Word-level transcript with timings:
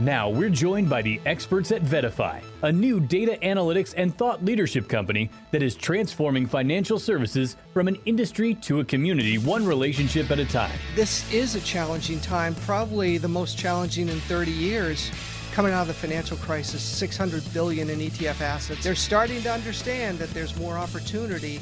Now 0.00 0.28
we're 0.28 0.50
joined 0.50 0.90
by 0.90 1.02
the 1.02 1.20
experts 1.24 1.70
at 1.70 1.82
VettaFi, 1.82 2.42
a 2.64 2.72
new 2.72 2.98
data 2.98 3.38
analytics 3.44 3.94
and 3.96 4.16
thought 4.18 4.44
leadership 4.44 4.88
company 4.88 5.30
that 5.52 5.62
is 5.62 5.76
transforming 5.76 6.46
financial 6.46 6.98
services 6.98 7.56
from 7.72 7.86
an 7.86 7.96
industry 8.04 8.54
to 8.56 8.80
a 8.80 8.84
community, 8.84 9.38
one 9.38 9.64
relationship 9.64 10.32
at 10.32 10.40
a 10.40 10.44
time. 10.46 10.76
This 10.96 11.32
is 11.32 11.54
a 11.54 11.60
challenging 11.60 12.18
time, 12.18 12.56
probably 12.66 13.18
the 13.18 13.28
most 13.28 13.56
challenging 13.56 14.08
in 14.08 14.18
30 14.22 14.50
years. 14.50 15.12
Coming 15.52 15.72
out 15.72 15.82
of 15.82 15.86
the 15.86 15.94
financial 15.94 16.38
crisis, 16.38 16.82
600 16.82 17.44
billion 17.54 17.88
in 17.88 18.00
ETF 18.00 18.40
assets. 18.40 18.82
They're 18.82 18.96
starting 18.96 19.42
to 19.42 19.52
understand 19.52 20.18
that 20.18 20.30
there's 20.30 20.56
more 20.58 20.76
opportunity 20.76 21.60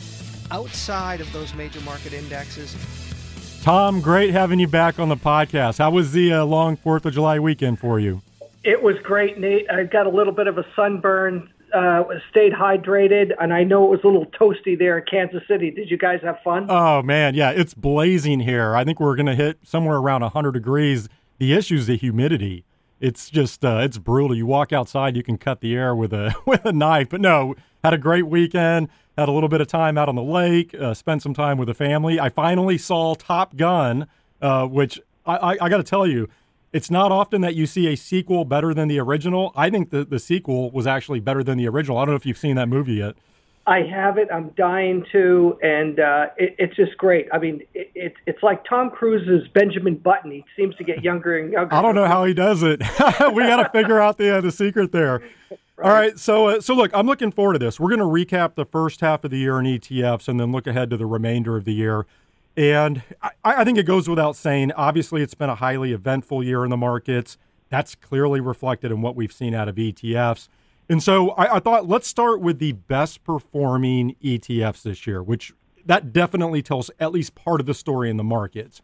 outside 0.50 1.20
of 1.20 1.30
those 1.34 1.52
major 1.52 1.82
market 1.82 2.14
indexes. 2.14 2.74
Tom, 3.62 4.00
great 4.00 4.30
having 4.30 4.58
you 4.58 4.66
back 4.66 4.98
on 4.98 5.08
the 5.08 5.16
podcast. 5.16 5.78
How 5.78 5.92
was 5.92 6.10
the 6.10 6.32
uh, 6.32 6.44
long 6.44 6.76
4th 6.76 7.04
of 7.04 7.14
July 7.14 7.38
weekend 7.38 7.78
for 7.78 8.00
you? 8.00 8.20
It 8.64 8.82
was 8.82 8.96
great, 9.04 9.38
Nate. 9.38 9.70
I 9.70 9.84
got 9.84 10.04
a 10.04 10.10
little 10.10 10.32
bit 10.32 10.48
of 10.48 10.58
a 10.58 10.66
sunburn, 10.74 11.48
uh, 11.72 12.02
stayed 12.28 12.52
hydrated, 12.52 13.30
and 13.40 13.54
I 13.54 13.62
know 13.62 13.84
it 13.84 13.90
was 13.90 14.00
a 14.02 14.08
little 14.08 14.26
toasty 14.26 14.76
there 14.76 14.98
in 14.98 15.04
Kansas 15.08 15.46
City. 15.46 15.70
Did 15.70 15.92
you 15.92 15.96
guys 15.96 16.18
have 16.24 16.40
fun? 16.42 16.66
Oh, 16.68 17.02
man. 17.02 17.36
Yeah, 17.36 17.50
it's 17.50 17.72
blazing 17.72 18.40
here. 18.40 18.74
I 18.74 18.82
think 18.82 18.98
we're 18.98 19.14
going 19.14 19.26
to 19.26 19.36
hit 19.36 19.60
somewhere 19.62 19.98
around 19.98 20.22
100 20.22 20.50
degrees. 20.50 21.08
The 21.38 21.52
issue 21.52 21.76
is 21.76 21.86
the 21.86 21.96
humidity. 21.96 22.64
It's 22.98 23.30
just, 23.30 23.64
uh, 23.64 23.78
it's 23.84 23.98
brutal. 23.98 24.36
You 24.36 24.44
walk 24.44 24.72
outside, 24.72 25.16
you 25.16 25.22
can 25.22 25.38
cut 25.38 25.60
the 25.60 25.76
air 25.76 25.94
with 25.94 26.12
a, 26.12 26.34
with 26.46 26.64
a 26.64 26.72
knife. 26.72 27.10
But 27.10 27.20
no, 27.20 27.54
had 27.82 27.94
a 27.94 27.98
great 27.98 28.26
weekend 28.26 28.88
had 29.16 29.28
a 29.28 29.32
little 29.32 29.48
bit 29.48 29.60
of 29.60 29.66
time 29.66 29.98
out 29.98 30.08
on 30.08 30.14
the 30.14 30.22
lake, 30.22 30.74
uh, 30.74 30.94
spent 30.94 31.22
some 31.22 31.34
time 31.34 31.58
with 31.58 31.68
the 31.68 31.74
family. 31.74 32.18
I 32.18 32.28
finally 32.28 32.78
saw 32.78 33.14
Top 33.14 33.56
Gun, 33.56 34.06
uh, 34.40 34.66
which 34.66 35.00
I, 35.26 35.36
I, 35.36 35.50
I 35.62 35.68
got 35.68 35.76
to 35.78 35.82
tell 35.82 36.06
you, 36.06 36.28
it's 36.72 36.90
not 36.90 37.12
often 37.12 37.42
that 37.42 37.54
you 37.54 37.66
see 37.66 37.86
a 37.88 37.96
sequel 37.96 38.46
better 38.46 38.72
than 38.72 38.88
the 38.88 38.98
original. 38.98 39.52
I 39.54 39.68
think 39.68 39.90
the, 39.90 40.04
the 40.04 40.18
sequel 40.18 40.70
was 40.70 40.86
actually 40.86 41.20
better 41.20 41.44
than 41.44 41.58
the 41.58 41.68
original. 41.68 41.98
I 41.98 42.06
don't 42.06 42.12
know 42.12 42.16
if 42.16 42.24
you've 42.24 42.38
seen 42.38 42.56
that 42.56 42.68
movie 42.68 42.94
yet. 42.94 43.14
I 43.66 43.82
have 43.82 44.18
it. 44.18 44.28
I'm 44.32 44.48
dying 44.50 45.04
to, 45.12 45.56
and 45.62 46.00
uh, 46.00 46.26
it, 46.36 46.56
it's 46.58 46.74
just 46.74 46.96
great. 46.98 47.28
I 47.32 47.38
mean, 47.38 47.62
it, 47.74 47.90
it, 47.94 48.14
it's 48.26 48.42
like 48.42 48.64
Tom 48.68 48.90
Cruise's 48.90 49.46
Benjamin 49.54 49.96
Button. 49.96 50.32
He 50.32 50.44
seems 50.56 50.74
to 50.76 50.84
get 50.84 51.04
younger 51.04 51.38
and 51.38 51.52
younger. 51.52 51.72
I 51.72 51.80
don't 51.80 51.94
know 51.94 52.08
how 52.08 52.24
he 52.24 52.34
does 52.34 52.64
it. 52.64 52.80
we 53.32 53.42
got 53.44 53.62
to 53.62 53.68
figure 53.70 54.00
out 54.00 54.18
the 54.18 54.38
uh, 54.38 54.40
the 54.40 54.50
secret 54.50 54.90
there. 54.90 55.22
Right. 55.76 55.86
All 55.86 55.92
right, 55.92 56.18
so 56.18 56.48
uh, 56.48 56.60
so 56.60 56.74
look, 56.74 56.90
I'm 56.92 57.06
looking 57.06 57.30
forward 57.30 57.54
to 57.54 57.58
this. 57.60 57.78
We're 57.78 57.94
going 57.94 58.00
to 58.00 58.04
recap 58.04 58.56
the 58.56 58.64
first 58.64 59.00
half 59.00 59.22
of 59.22 59.30
the 59.30 59.38
year 59.38 59.60
in 59.60 59.66
ETFs, 59.66 60.26
and 60.26 60.40
then 60.40 60.50
look 60.50 60.66
ahead 60.66 60.90
to 60.90 60.96
the 60.96 61.06
remainder 61.06 61.56
of 61.56 61.64
the 61.64 61.72
year. 61.72 62.06
And 62.56 63.02
I, 63.22 63.30
I 63.44 63.64
think 63.64 63.78
it 63.78 63.84
goes 63.84 64.08
without 64.08 64.34
saying. 64.34 64.72
Obviously, 64.72 65.22
it's 65.22 65.34
been 65.34 65.50
a 65.50 65.54
highly 65.54 65.92
eventful 65.92 66.42
year 66.42 66.64
in 66.64 66.70
the 66.70 66.76
markets. 66.76 67.38
That's 67.68 67.94
clearly 67.94 68.40
reflected 68.40 68.90
in 68.90 69.02
what 69.02 69.14
we've 69.16 69.32
seen 69.32 69.54
out 69.54 69.68
of 69.68 69.76
ETFs. 69.76 70.48
And 70.88 71.02
so 71.02 71.30
I, 71.30 71.56
I, 71.56 71.58
thought 71.60 71.88
let's 71.88 72.08
start 72.08 72.40
with 72.40 72.58
the 72.58 72.72
best 72.72 73.24
performing 73.24 74.16
ETFs 74.22 74.82
this 74.82 75.06
year, 75.06 75.22
which 75.22 75.52
that 75.84 76.12
definitely 76.12 76.62
tells 76.62 76.90
at 77.00 77.12
least 77.12 77.34
part 77.34 77.60
of 77.60 77.66
the 77.66 77.74
story 77.74 78.10
in 78.10 78.16
the 78.16 78.24
markets. 78.24 78.82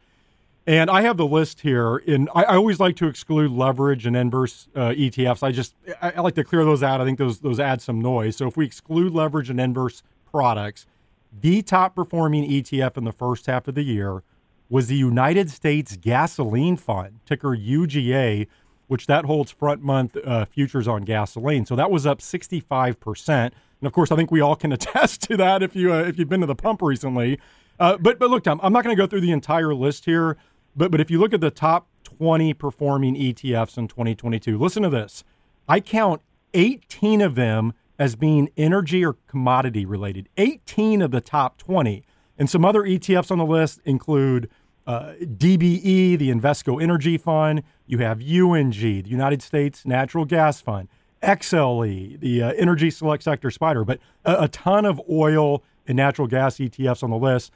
And 0.66 0.90
I 0.90 1.00
have 1.02 1.16
the 1.16 1.26
list 1.26 1.60
here. 1.60 1.96
And 1.96 2.28
I, 2.34 2.44
I 2.44 2.56
always 2.56 2.78
like 2.78 2.94
to 2.96 3.06
exclude 3.06 3.50
leverage 3.50 4.06
and 4.06 4.16
inverse 4.16 4.68
uh, 4.76 4.90
ETFs. 4.90 5.42
I 5.42 5.50
just 5.50 5.74
I, 6.02 6.12
I 6.16 6.20
like 6.20 6.34
to 6.34 6.44
clear 6.44 6.64
those 6.64 6.82
out. 6.82 7.00
I 7.00 7.04
think 7.04 7.18
those 7.18 7.40
those 7.40 7.58
add 7.58 7.80
some 7.80 8.00
noise. 8.00 8.36
So 8.36 8.46
if 8.46 8.56
we 8.56 8.66
exclude 8.66 9.12
leverage 9.12 9.50
and 9.50 9.60
inverse 9.60 10.02
products, 10.30 10.86
the 11.32 11.62
top 11.62 11.94
performing 11.94 12.48
ETF 12.48 12.96
in 12.96 13.04
the 13.04 13.12
first 13.12 13.46
half 13.46 13.66
of 13.68 13.74
the 13.74 13.82
year 13.82 14.22
was 14.68 14.88
the 14.88 14.96
United 14.96 15.50
States 15.50 15.96
Gasoline 15.96 16.76
Fund, 16.76 17.20
ticker 17.24 17.56
UGA 17.56 18.46
which 18.88 19.06
that 19.06 19.24
holds 19.24 19.50
front 19.50 19.82
month 19.82 20.16
uh, 20.24 20.44
futures 20.46 20.88
on 20.88 21.04
gasoline. 21.04 21.64
So 21.64 21.76
that 21.76 21.90
was 21.90 22.06
up 22.06 22.18
65%. 22.18 23.28
And 23.28 23.52
of 23.82 23.92
course, 23.92 24.10
I 24.10 24.16
think 24.16 24.30
we 24.30 24.40
all 24.40 24.56
can 24.56 24.72
attest 24.78 25.22
to 25.22 25.36
that 25.36 25.62
if 25.62 25.76
you 25.76 25.92
uh, 25.92 26.02
if 26.02 26.18
you've 26.18 26.28
been 26.28 26.40
to 26.40 26.46
the 26.46 26.56
pump 26.56 26.82
recently. 26.82 27.38
Uh, 27.78 27.96
but 27.98 28.18
but 28.18 28.30
look, 28.30 28.44
Tom, 28.44 28.58
I'm 28.62 28.72
not 28.72 28.82
going 28.82 28.96
to 28.96 29.00
go 29.00 29.06
through 29.06 29.20
the 29.20 29.30
entire 29.30 29.74
list 29.74 30.04
here. 30.04 30.36
But 30.74 30.90
but 30.90 31.00
if 31.00 31.10
you 31.10 31.20
look 31.20 31.32
at 31.32 31.40
the 31.40 31.50
top 31.50 31.86
20 32.04 32.54
performing 32.54 33.14
ETFs 33.14 33.78
in 33.78 33.88
2022, 33.88 34.58
listen 34.58 34.82
to 34.82 34.90
this. 34.90 35.22
I 35.68 35.80
count 35.80 36.22
18 36.54 37.20
of 37.20 37.34
them 37.34 37.74
as 37.98 38.16
being 38.16 38.48
energy 38.56 39.04
or 39.04 39.16
commodity 39.26 39.84
related. 39.84 40.28
18 40.36 41.02
of 41.02 41.10
the 41.10 41.20
top 41.20 41.58
20. 41.58 42.04
And 42.38 42.48
some 42.48 42.64
other 42.64 42.82
ETFs 42.82 43.30
on 43.30 43.38
the 43.38 43.44
list 43.44 43.80
include 43.84 44.48
uh, 44.88 45.12
DBE, 45.20 46.18
the 46.18 46.30
Invesco 46.30 46.82
Energy 46.82 47.18
Fund. 47.18 47.62
You 47.86 47.98
have 47.98 48.20
UNG, 48.20 48.70
the 48.70 49.04
United 49.06 49.42
States 49.42 49.84
Natural 49.84 50.24
Gas 50.24 50.62
Fund. 50.62 50.88
XLE, 51.22 52.18
the 52.20 52.42
uh, 52.42 52.52
Energy 52.52 52.90
Select 52.90 53.22
Sector 53.22 53.50
Spider, 53.50 53.84
but 53.84 53.98
a, 54.24 54.44
a, 54.44 54.48
ton 54.48 54.84
of 54.84 55.00
oil 55.10 55.62
and 55.86 55.96
natural 55.96 56.28
gas 56.28 56.56
ETFs 56.56 57.02
on 57.02 57.10
the 57.10 57.16
list. 57.16 57.52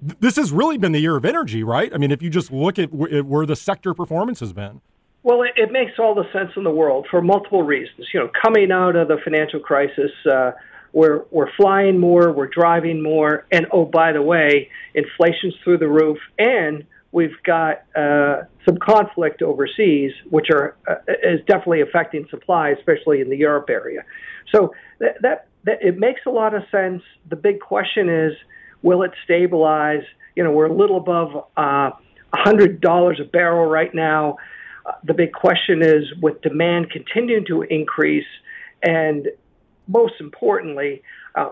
This 0.00 0.36
has 0.36 0.52
really 0.52 0.76
been 0.78 0.92
the 0.92 1.00
year 1.00 1.16
of 1.16 1.24
energy, 1.24 1.64
right? 1.64 1.92
I 1.94 1.98
mean, 1.98 2.10
if 2.10 2.22
you 2.22 2.28
just 2.28 2.52
look 2.52 2.78
at 2.78 2.92
w- 2.92 3.22
where 3.24 3.46
the 3.46 3.56
sector 3.56 3.94
performance 3.94 4.40
has 4.40 4.52
been. 4.52 4.82
Well, 5.22 5.42
it, 5.42 5.52
it, 5.56 5.72
makes 5.72 5.92
all 5.98 6.14
the 6.14 6.30
sense 6.32 6.50
in 6.56 6.64
the 6.64 6.70
world 6.70 7.06
for 7.10 7.22
multiple 7.22 7.62
reasons. 7.62 8.08
You 8.12 8.20
know, 8.20 8.30
coming 8.40 8.70
out 8.70 8.94
of 8.94 9.08
the 9.08 9.16
financial 9.24 9.60
crisis, 9.60 10.10
uh, 10.30 10.52
we're 10.92 11.24
we're 11.30 11.50
flying 11.56 11.98
more, 11.98 12.32
we're 12.32 12.48
driving 12.48 13.02
more, 13.02 13.46
and 13.50 13.66
oh 13.72 13.84
by 13.84 14.12
the 14.12 14.22
way, 14.22 14.68
inflation's 14.94 15.54
through 15.64 15.78
the 15.78 15.88
roof, 15.88 16.18
and 16.38 16.84
we've 17.12 17.42
got 17.44 17.84
uh, 17.96 18.42
some 18.64 18.76
conflict 18.76 19.42
overseas, 19.42 20.12
which 20.30 20.48
are 20.50 20.76
uh, 20.88 20.96
is 21.22 21.40
definitely 21.46 21.80
affecting 21.80 22.26
supply, 22.30 22.70
especially 22.70 23.20
in 23.20 23.30
the 23.30 23.36
Europe 23.36 23.68
area. 23.70 24.04
So 24.54 24.74
that, 24.98 25.16
that 25.22 25.46
that 25.64 25.82
it 25.82 25.98
makes 25.98 26.20
a 26.26 26.30
lot 26.30 26.54
of 26.54 26.62
sense. 26.70 27.02
The 27.28 27.36
big 27.36 27.60
question 27.60 28.08
is, 28.08 28.32
will 28.82 29.02
it 29.02 29.12
stabilize? 29.24 30.02
You 30.36 30.44
know, 30.44 30.50
we're 30.50 30.66
a 30.66 30.74
little 30.74 30.98
above 30.98 31.46
uh, 31.56 31.90
hundred 32.34 32.80
dollars 32.80 33.18
a 33.20 33.24
barrel 33.24 33.66
right 33.66 33.94
now. 33.94 34.36
Uh, 34.84 34.92
the 35.04 35.14
big 35.14 35.32
question 35.32 35.82
is, 35.82 36.04
with 36.20 36.42
demand 36.42 36.90
continuing 36.90 37.46
to 37.46 37.62
increase 37.62 38.26
and 38.82 39.28
most 39.92 40.14
importantly, 40.20 41.02
uh, 41.34 41.50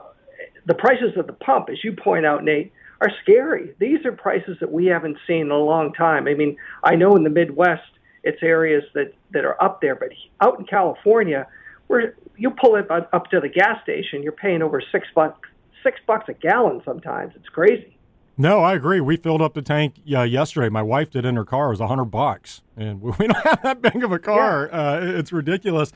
the 0.67 0.75
prices 0.75 1.13
at 1.19 1.27
the 1.27 1.33
pump, 1.33 1.69
as 1.71 1.83
you 1.85 1.93
point 1.93 2.27
out, 2.27 2.43
Nate, 2.45 2.73
are 3.01 3.11
scary. 3.23 3.75
These 3.79 4.05
are 4.05 4.13
prices 4.13 4.59
that 4.61 4.71
we 4.71 4.87
haven't 4.87 5.17
seen 5.27 5.43
in 5.43 5.51
a 5.51 5.59
long 5.59 5.93
time. 5.93 6.27
I 6.27 6.35
mean, 6.35 6.57
I 6.85 6.97
know 6.97 7.17
in 7.17 7.25
the 7.25 7.31
Midwest, 7.31 7.83
it's 8.23 8.43
areas 8.43 8.85
that, 8.95 9.15
that 9.33 9.45
are 9.45 9.63
up 9.63 9.81
there, 9.81 9.95
but 9.95 10.11
out 10.41 10.59
in 10.59 10.67
California, 10.67 11.47
where 11.87 12.15
you 12.37 12.51
pull 12.51 12.77
it 12.77 12.91
up 12.91 13.31
to 13.31 13.41
the 13.41 13.49
gas 13.49 13.83
station, 13.83 14.23
you're 14.23 14.33
paying 14.33 14.63
over 14.63 14.83
six 14.93 15.09
bucks 15.15 15.49
six 15.83 15.99
bucks 16.07 16.29
a 16.29 16.35
gallon 16.35 16.83
sometimes. 16.85 17.33
It's 17.37 17.49
crazy. 17.49 17.97
No, 18.37 18.61
I 18.61 18.75
agree. 18.75 19.01
We 19.01 19.17
filled 19.17 19.43
up 19.43 19.55
the 19.55 19.63
tank 19.63 19.97
uh, 20.11 20.23
yesterday. 20.23 20.69
My 20.69 20.83
wife 20.83 21.11
did 21.11 21.27
in 21.27 21.37
her 21.37 21.45
car. 21.45 21.67
It 21.67 21.71
was 21.71 21.81
a 21.81 21.89
hundred 21.89 22.07
bucks, 22.07 22.63
and 22.77 23.01
we 23.19 23.27
don't 23.27 23.37
have 23.45 23.63
that 23.63 23.83
big 23.83 24.03
of 24.03 24.13
a 24.13 24.19
car. 24.19 24.69
Yeah. 24.71 24.79
Uh, 24.79 25.01
it's 25.19 25.33
ridiculous. 25.33 25.93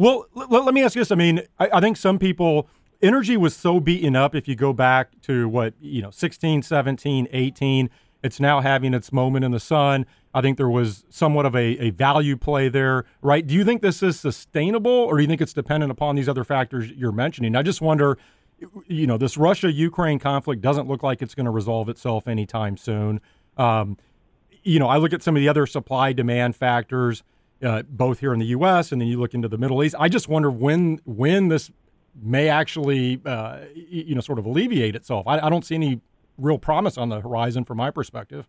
Well, 0.00 0.24
l- 0.34 0.64
let 0.64 0.72
me 0.72 0.82
ask 0.82 0.94
you 0.94 1.02
this. 1.02 1.12
I 1.12 1.14
mean, 1.14 1.42
I, 1.58 1.68
I 1.74 1.80
think 1.80 1.98
some 1.98 2.18
people 2.18 2.66
energy 3.02 3.36
was 3.36 3.54
so 3.54 3.80
beaten 3.80 4.16
up 4.16 4.34
if 4.34 4.48
you 4.48 4.56
go 4.56 4.72
back 4.72 5.20
to 5.22 5.46
what 5.46 5.74
you 5.78 6.00
know 6.00 6.10
16 6.10 6.62
17 6.62 7.28
18 7.30 7.90
it's 8.22 8.40
now 8.40 8.60
having 8.60 8.94
its 8.94 9.12
moment 9.12 9.44
in 9.44 9.50
the 9.50 9.60
sun. 9.60 10.06
I 10.34 10.40
think 10.40 10.56
there 10.56 10.68
was 10.70 11.04
somewhat 11.10 11.44
of 11.44 11.54
a, 11.54 11.78
a 11.78 11.90
value 11.90 12.38
play 12.38 12.70
there 12.70 13.04
right? 13.20 13.46
Do 13.46 13.54
you 13.54 13.62
think 13.62 13.82
this 13.82 14.02
is 14.02 14.18
sustainable 14.18 14.90
or 14.90 15.18
do 15.18 15.22
you 15.22 15.28
think 15.28 15.42
it's 15.42 15.52
dependent 15.52 15.92
upon 15.92 16.16
these 16.16 16.30
other 16.30 16.44
factors 16.44 16.90
you're 16.92 17.12
mentioning? 17.12 17.54
I 17.54 17.62
just 17.62 17.82
wonder 17.82 18.16
you 18.86 19.06
know 19.06 19.18
this 19.18 19.36
russia 19.36 19.70
ukraine 19.70 20.18
conflict 20.18 20.62
doesn't 20.62 20.88
look 20.88 21.02
like 21.02 21.20
it's 21.20 21.34
going 21.34 21.44
to 21.44 21.50
resolve 21.50 21.90
itself 21.90 22.26
anytime 22.26 22.78
soon. 22.78 23.20
Um, 23.58 23.98
you 24.62 24.78
know 24.78 24.88
i 24.88 24.96
look 24.96 25.12
at 25.12 25.22
some 25.22 25.36
of 25.36 25.40
the 25.40 25.48
other 25.48 25.66
supply 25.66 26.12
demand 26.14 26.56
factors 26.56 27.22
uh, 27.62 27.82
both 27.88 28.20
here 28.20 28.32
in 28.32 28.38
the 28.38 28.46
U.S. 28.46 28.92
and 28.92 29.00
then 29.00 29.08
you 29.08 29.18
look 29.18 29.34
into 29.34 29.48
the 29.48 29.58
Middle 29.58 29.82
East. 29.82 29.94
I 29.98 30.08
just 30.08 30.28
wonder 30.28 30.50
when 30.50 31.00
when 31.04 31.48
this 31.48 31.70
may 32.20 32.48
actually 32.48 33.20
uh, 33.24 33.60
you 33.74 34.14
know 34.14 34.20
sort 34.20 34.38
of 34.38 34.46
alleviate 34.46 34.94
itself. 34.94 35.26
I, 35.26 35.38
I, 35.38 35.50
don't 35.50 35.64
see 35.64 35.74
any 35.74 36.00
real 36.38 36.58
promise 36.58 36.98
on 36.98 37.08
the 37.08 37.20
horizon 37.20 37.64
from 37.64 37.78
my 37.78 37.90
perspective. 37.90 38.46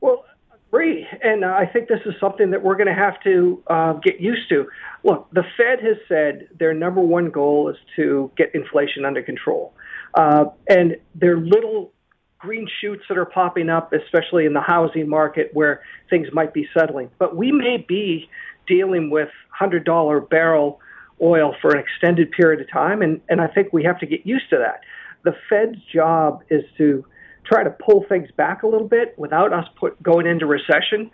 Well, 0.00 0.24
agree, 0.68 1.06
and 1.22 1.44
uh, 1.44 1.48
I 1.48 1.66
think 1.66 1.88
this 1.88 2.00
is 2.06 2.14
something 2.20 2.50
that 2.50 2.62
we're 2.62 2.76
going 2.76 2.88
to 2.88 2.94
have 2.94 3.22
to 3.24 3.62
uh, 3.66 3.92
get 3.94 4.20
used 4.20 4.48
to. 4.50 4.66
Look, 5.04 5.28
the 5.32 5.44
Fed 5.56 5.80
has 5.80 5.96
said 6.08 6.48
their 6.58 6.74
number 6.74 7.00
one 7.00 7.30
goal 7.30 7.68
is 7.68 7.76
to 7.96 8.30
get 8.36 8.54
inflation 8.54 9.04
under 9.04 9.22
control, 9.22 9.74
uh, 10.14 10.46
and 10.68 10.96
their 11.14 11.38
little 11.38 11.92
green 12.38 12.68
shoots 12.80 13.02
that 13.08 13.18
are 13.18 13.24
popping 13.24 13.68
up, 13.68 13.92
especially 13.92 14.46
in 14.46 14.52
the 14.52 14.60
housing 14.60 15.08
market 15.08 15.50
where 15.52 15.82
things 16.10 16.28
might 16.32 16.52
be 16.52 16.68
settling. 16.78 17.10
But 17.18 17.36
we 17.36 17.52
may 17.52 17.84
be 17.86 18.28
dealing 18.66 19.10
with 19.10 19.28
$100 19.60 20.28
barrel 20.28 20.80
oil 21.22 21.54
for 21.62 21.70
an 21.70 21.78
extended 21.78 22.30
period 22.30 22.60
of 22.60 22.70
time, 22.70 23.00
and, 23.00 23.20
and 23.28 23.40
I 23.40 23.46
think 23.46 23.72
we 23.72 23.84
have 23.84 23.98
to 24.00 24.06
get 24.06 24.26
used 24.26 24.50
to 24.50 24.58
that. 24.58 24.80
The 25.22 25.34
Fed's 25.48 25.78
job 25.92 26.42
is 26.50 26.62
to 26.76 27.04
try 27.44 27.64
to 27.64 27.70
pull 27.70 28.04
things 28.08 28.28
back 28.36 28.62
a 28.62 28.66
little 28.66 28.88
bit 28.88 29.14
without 29.18 29.52
us 29.52 29.66
put, 29.78 30.00
going 30.02 30.26
into 30.26 30.46
recession. 30.46 31.10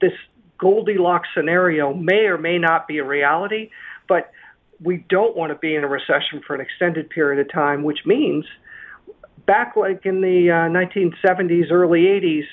This 0.00 0.12
Goldilocks 0.58 1.28
scenario 1.36 1.92
may 1.92 2.26
or 2.26 2.38
may 2.38 2.58
not 2.58 2.86
be 2.86 2.98
a 2.98 3.04
reality, 3.04 3.70
but 4.08 4.30
we 4.80 5.04
don't 5.08 5.36
want 5.36 5.50
to 5.52 5.58
be 5.58 5.74
in 5.74 5.82
a 5.82 5.88
recession 5.88 6.40
for 6.46 6.54
an 6.54 6.60
extended 6.60 7.10
period 7.10 7.44
of 7.44 7.52
time, 7.52 7.82
which 7.82 8.00
means 8.06 8.44
back 9.46 9.74
like 9.76 10.04
in 10.04 10.20
the 10.20 10.50
uh, 10.50 10.68
1970s, 10.68 11.70
early 11.70 12.02
80s, 12.02 12.44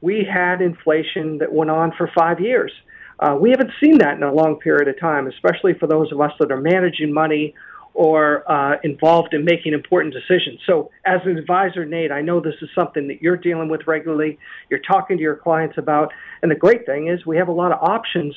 we 0.00 0.24
had 0.24 0.60
inflation 0.60 1.38
that 1.38 1.52
went 1.52 1.70
on 1.70 1.92
for 1.96 2.10
five 2.16 2.40
years. 2.40 2.72
Uh, 3.18 3.36
we 3.40 3.50
haven't 3.50 3.72
seen 3.80 3.98
that 3.98 4.16
in 4.16 4.22
a 4.22 4.32
long 4.32 4.56
period 4.56 4.86
of 4.86 4.98
time, 5.00 5.26
especially 5.26 5.74
for 5.74 5.86
those 5.86 6.12
of 6.12 6.20
us 6.20 6.32
that 6.38 6.52
are 6.52 6.60
managing 6.60 7.12
money 7.12 7.54
or 7.94 8.48
uh, 8.50 8.76
involved 8.84 9.34
in 9.34 9.44
making 9.44 9.72
important 9.72 10.14
decisions. 10.14 10.60
So, 10.66 10.90
as 11.04 11.20
an 11.24 11.36
advisor, 11.36 11.84
Nate, 11.84 12.12
I 12.12 12.20
know 12.20 12.38
this 12.38 12.54
is 12.62 12.68
something 12.72 13.08
that 13.08 13.20
you're 13.20 13.36
dealing 13.36 13.68
with 13.68 13.88
regularly. 13.88 14.38
You're 14.70 14.80
talking 14.80 15.16
to 15.16 15.22
your 15.22 15.34
clients 15.34 15.78
about, 15.78 16.12
and 16.42 16.50
the 16.50 16.54
great 16.54 16.86
thing 16.86 17.08
is 17.08 17.26
we 17.26 17.36
have 17.38 17.48
a 17.48 17.52
lot 17.52 17.72
of 17.72 17.78
options 17.82 18.36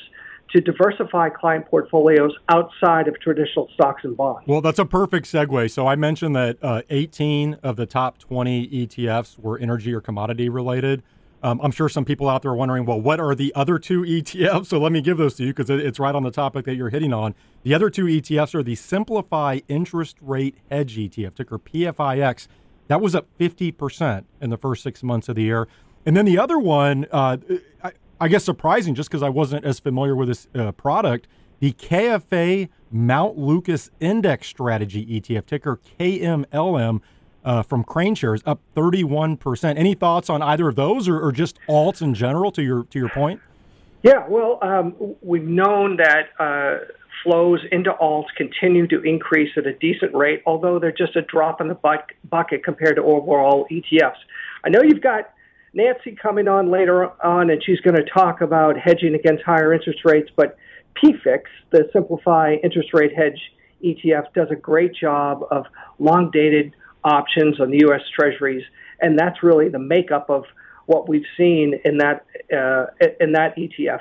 to 0.52 0.60
diversify 0.60 1.30
client 1.30 1.66
portfolios 1.66 2.32
outside 2.48 3.08
of 3.08 3.18
traditional 3.20 3.68
stocks 3.74 4.04
and 4.04 4.16
bonds. 4.16 4.46
Well, 4.46 4.60
that's 4.60 4.78
a 4.78 4.84
perfect 4.84 5.26
segue. 5.26 5.70
So 5.70 5.86
I 5.86 5.96
mentioned 5.96 6.36
that 6.36 6.58
uh, 6.62 6.82
18 6.90 7.54
of 7.62 7.76
the 7.76 7.86
top 7.86 8.18
20 8.18 8.68
ETFs 8.68 9.38
were 9.38 9.58
energy 9.58 9.92
or 9.94 10.00
commodity 10.00 10.48
related. 10.48 11.02
Um, 11.42 11.60
I'm 11.62 11.72
sure 11.72 11.88
some 11.88 12.04
people 12.04 12.28
out 12.28 12.42
there 12.42 12.52
are 12.52 12.56
wondering, 12.56 12.84
well, 12.84 13.00
what 13.00 13.18
are 13.18 13.34
the 13.34 13.52
other 13.54 13.78
two 13.78 14.02
ETFs? 14.06 14.66
So 14.66 14.78
let 14.78 14.92
me 14.92 15.00
give 15.00 15.16
those 15.16 15.34
to 15.34 15.44
you 15.44 15.54
because 15.54 15.70
it's 15.70 15.98
right 15.98 16.14
on 16.14 16.22
the 16.22 16.30
topic 16.30 16.64
that 16.66 16.74
you're 16.74 16.90
hitting 16.90 17.12
on. 17.12 17.34
The 17.62 17.74
other 17.74 17.90
two 17.90 18.04
ETFs 18.04 18.54
are 18.54 18.62
the 18.62 18.74
Simplify 18.74 19.60
Interest 19.68 20.16
Rate 20.20 20.56
Hedge 20.70 20.96
ETF, 20.96 21.34
ticker 21.34 21.58
PFIX. 21.58 22.46
That 22.88 23.00
was 23.00 23.14
up 23.14 23.26
50% 23.40 24.24
in 24.40 24.50
the 24.50 24.58
first 24.58 24.82
six 24.82 25.02
months 25.02 25.28
of 25.28 25.36
the 25.36 25.42
year. 25.42 25.66
And 26.04 26.16
then 26.16 26.24
the 26.24 26.38
other 26.38 26.58
one, 26.58 27.06
uh, 27.10 27.38
I, 27.82 27.92
I, 28.22 28.28
guess 28.28 28.44
surprising 28.44 28.94
just 28.94 29.10
because 29.10 29.22
I 29.22 29.28
wasn't 29.28 29.64
as 29.64 29.80
familiar 29.80 30.14
with 30.14 30.28
this 30.28 30.46
uh, 30.54 30.72
product, 30.72 31.26
the 31.60 31.72
KFA 31.72 32.68
Mount 32.90 33.38
Lucas 33.38 33.90
Index 34.00 34.46
Strategy 34.46 35.04
ETF, 35.06 35.46
ticker 35.46 35.80
KMLM 35.98 37.00
uh, 37.44 37.62
from 37.62 37.84
KraneShares, 37.84 38.42
up 38.46 38.60
31%. 38.76 39.76
Any 39.76 39.94
thoughts 39.94 40.30
on 40.30 40.42
either 40.42 40.68
of 40.68 40.76
those 40.76 41.08
or, 41.08 41.20
or, 41.20 41.32
just 41.32 41.58
alts 41.68 42.00
in 42.00 42.14
general 42.14 42.52
to 42.52 42.62
your, 42.62 42.84
to 42.84 42.98
your 42.98 43.08
point? 43.08 43.40
Yeah, 44.02 44.26
well, 44.28 44.58
um, 44.62 45.16
we've 45.20 45.42
known 45.42 45.96
that 45.96 46.30
uh, 46.38 46.84
flows 47.22 47.60
into 47.70 47.92
alts 48.00 48.26
continue 48.36 48.86
to 48.88 49.00
increase 49.02 49.50
at 49.56 49.66
a 49.66 49.74
decent 49.74 50.14
rate, 50.14 50.42
although 50.46 50.78
they're 50.78 50.92
just 50.92 51.16
a 51.16 51.22
drop 51.22 51.60
in 51.60 51.68
the 51.68 52.06
bucket 52.28 52.64
compared 52.64 52.96
to 52.96 53.02
overall 53.02 53.66
ETFs. 53.70 54.18
I 54.64 54.68
know 54.68 54.80
you've 54.82 55.02
got 55.02 55.32
Nancy 55.74 56.16
coming 56.20 56.48
on 56.48 56.70
later 56.70 57.10
on, 57.24 57.50
and 57.50 57.62
she's 57.64 57.80
going 57.80 57.96
to 57.96 58.04
talk 58.04 58.40
about 58.40 58.78
hedging 58.78 59.14
against 59.14 59.42
higher 59.42 59.72
interest 59.72 60.00
rates, 60.04 60.30
but 60.36 60.56
PFIX, 61.02 61.42
the 61.70 61.88
Simplify 61.92 62.56
Interest 62.62 62.90
Rate 62.92 63.12
Hedge 63.16 63.40
ETF, 63.82 64.32
does 64.34 64.48
a 64.50 64.56
great 64.56 64.94
job 64.94 65.44
of 65.50 65.64
long 65.98 66.30
dated 66.30 66.74
options 67.04 67.58
on 67.60 67.70
the 67.70 67.78
U.S. 67.86 68.02
Treasuries, 68.14 68.62
and 69.00 69.18
that's 69.18 69.42
really 69.42 69.68
the 69.68 69.78
makeup 69.78 70.28
of 70.28 70.44
what 70.86 71.08
we've 71.08 71.24
seen 71.36 71.80
in 71.84 71.98
that 71.98 72.26
uh, 72.52 72.86
in 73.20 73.32
that 73.32 73.56
ETF. 73.56 74.00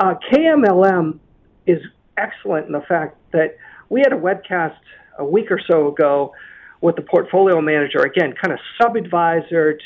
Uh, 0.00 0.14
KMLM 0.32 1.18
is 1.66 1.80
excellent 2.16 2.66
in 2.66 2.72
the 2.72 2.84
fact 2.88 3.16
that 3.32 3.56
we 3.90 4.00
had 4.00 4.12
a 4.12 4.16
webcast 4.16 4.76
a 5.18 5.24
week 5.24 5.50
or 5.50 5.60
so 5.70 5.88
ago 5.88 6.32
with 6.80 6.96
the 6.96 7.02
portfolio 7.02 7.60
manager, 7.60 8.00
again, 8.00 8.34
kind 8.40 8.52
of 8.52 8.58
sub 8.80 8.96
advisor 8.96 9.78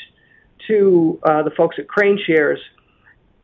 to 0.67 1.19
uh, 1.23 1.43
the 1.43 1.51
folks 1.51 1.77
at 1.79 1.87
KraneShares. 1.87 2.57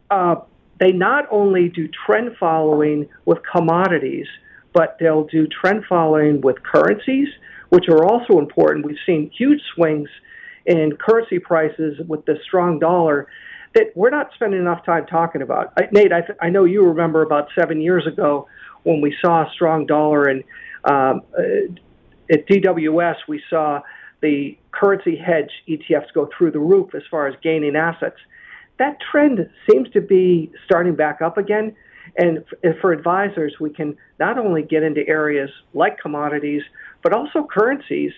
Uh, 0.10 0.36
they 0.80 0.92
not 0.92 1.26
only 1.32 1.70
do 1.70 1.88
trend 2.06 2.36
following 2.38 3.08
with 3.26 3.40
commodities, 3.50 4.28
but 4.74 4.98
they'll 5.00 5.24
do 5.24 5.48
trend 5.48 5.86
following 5.88 6.42
with 6.42 6.62
currencies 6.62 7.30
which 7.70 7.90
are 7.90 8.06
also 8.06 8.40
important. 8.40 8.86
We've 8.86 8.98
seen 9.06 9.32
huge 9.38 9.62
swings 9.74 10.10
in 10.66 10.98
currency 10.98 11.40
prices 11.40 12.00
with 12.08 12.26
the 12.26 12.38
strong 12.44 12.80
dollar 12.80 13.28
that 13.74 13.88
we're 13.96 14.10
not 14.10 14.30
spending 14.34 14.62
enough 14.62 14.86
time 14.86 15.06
talking 15.06 15.42
about. 15.42 15.74
I, 15.78 15.90
Nate, 15.92 16.14
I, 16.14 16.22
th- 16.22 16.38
I 16.42 16.50
know 16.50 16.64
you 16.64 16.84
remember 16.86 17.22
about 17.22 17.50
seven 17.58 17.82
years 17.82 18.08
ago 18.08 18.48
when 18.84 19.02
we 19.02 19.14
saw 19.22 19.42
a 19.42 19.52
strong 19.52 19.86
dollar, 19.86 20.26
and 20.26 20.44
um, 20.86 21.24
uh, 21.38 21.74
at 22.32 22.48
DWS 22.48 23.16
we 23.28 23.44
saw 23.50 23.82
the 24.22 24.58
currency 24.72 25.16
hedge 25.16 25.52
ETFs 25.68 26.12
go 26.14 26.30
through 26.38 26.52
the 26.52 26.60
roof 26.60 26.96
as 26.96 27.04
far 27.10 27.28
as 27.28 27.36
gaining 27.42 27.76
assets. 27.76 28.18
That 28.78 28.98
trend 29.00 29.50
seems 29.70 29.90
to 29.92 30.02
be 30.02 30.52
starting 30.66 30.96
back 30.96 31.22
up 31.22 31.38
again. 31.38 31.76
And 32.18 32.44
for 32.82 32.92
advisors, 32.92 33.56
we 33.60 33.70
can 33.70 33.98
not 34.20 34.38
only 34.38 34.64
get 34.64 34.84
into 34.84 35.08
areas 35.08 35.50
like 35.74 36.00
commodities, 36.00 36.62
but 37.02 37.14
also 37.14 37.46
currencies 37.46 38.12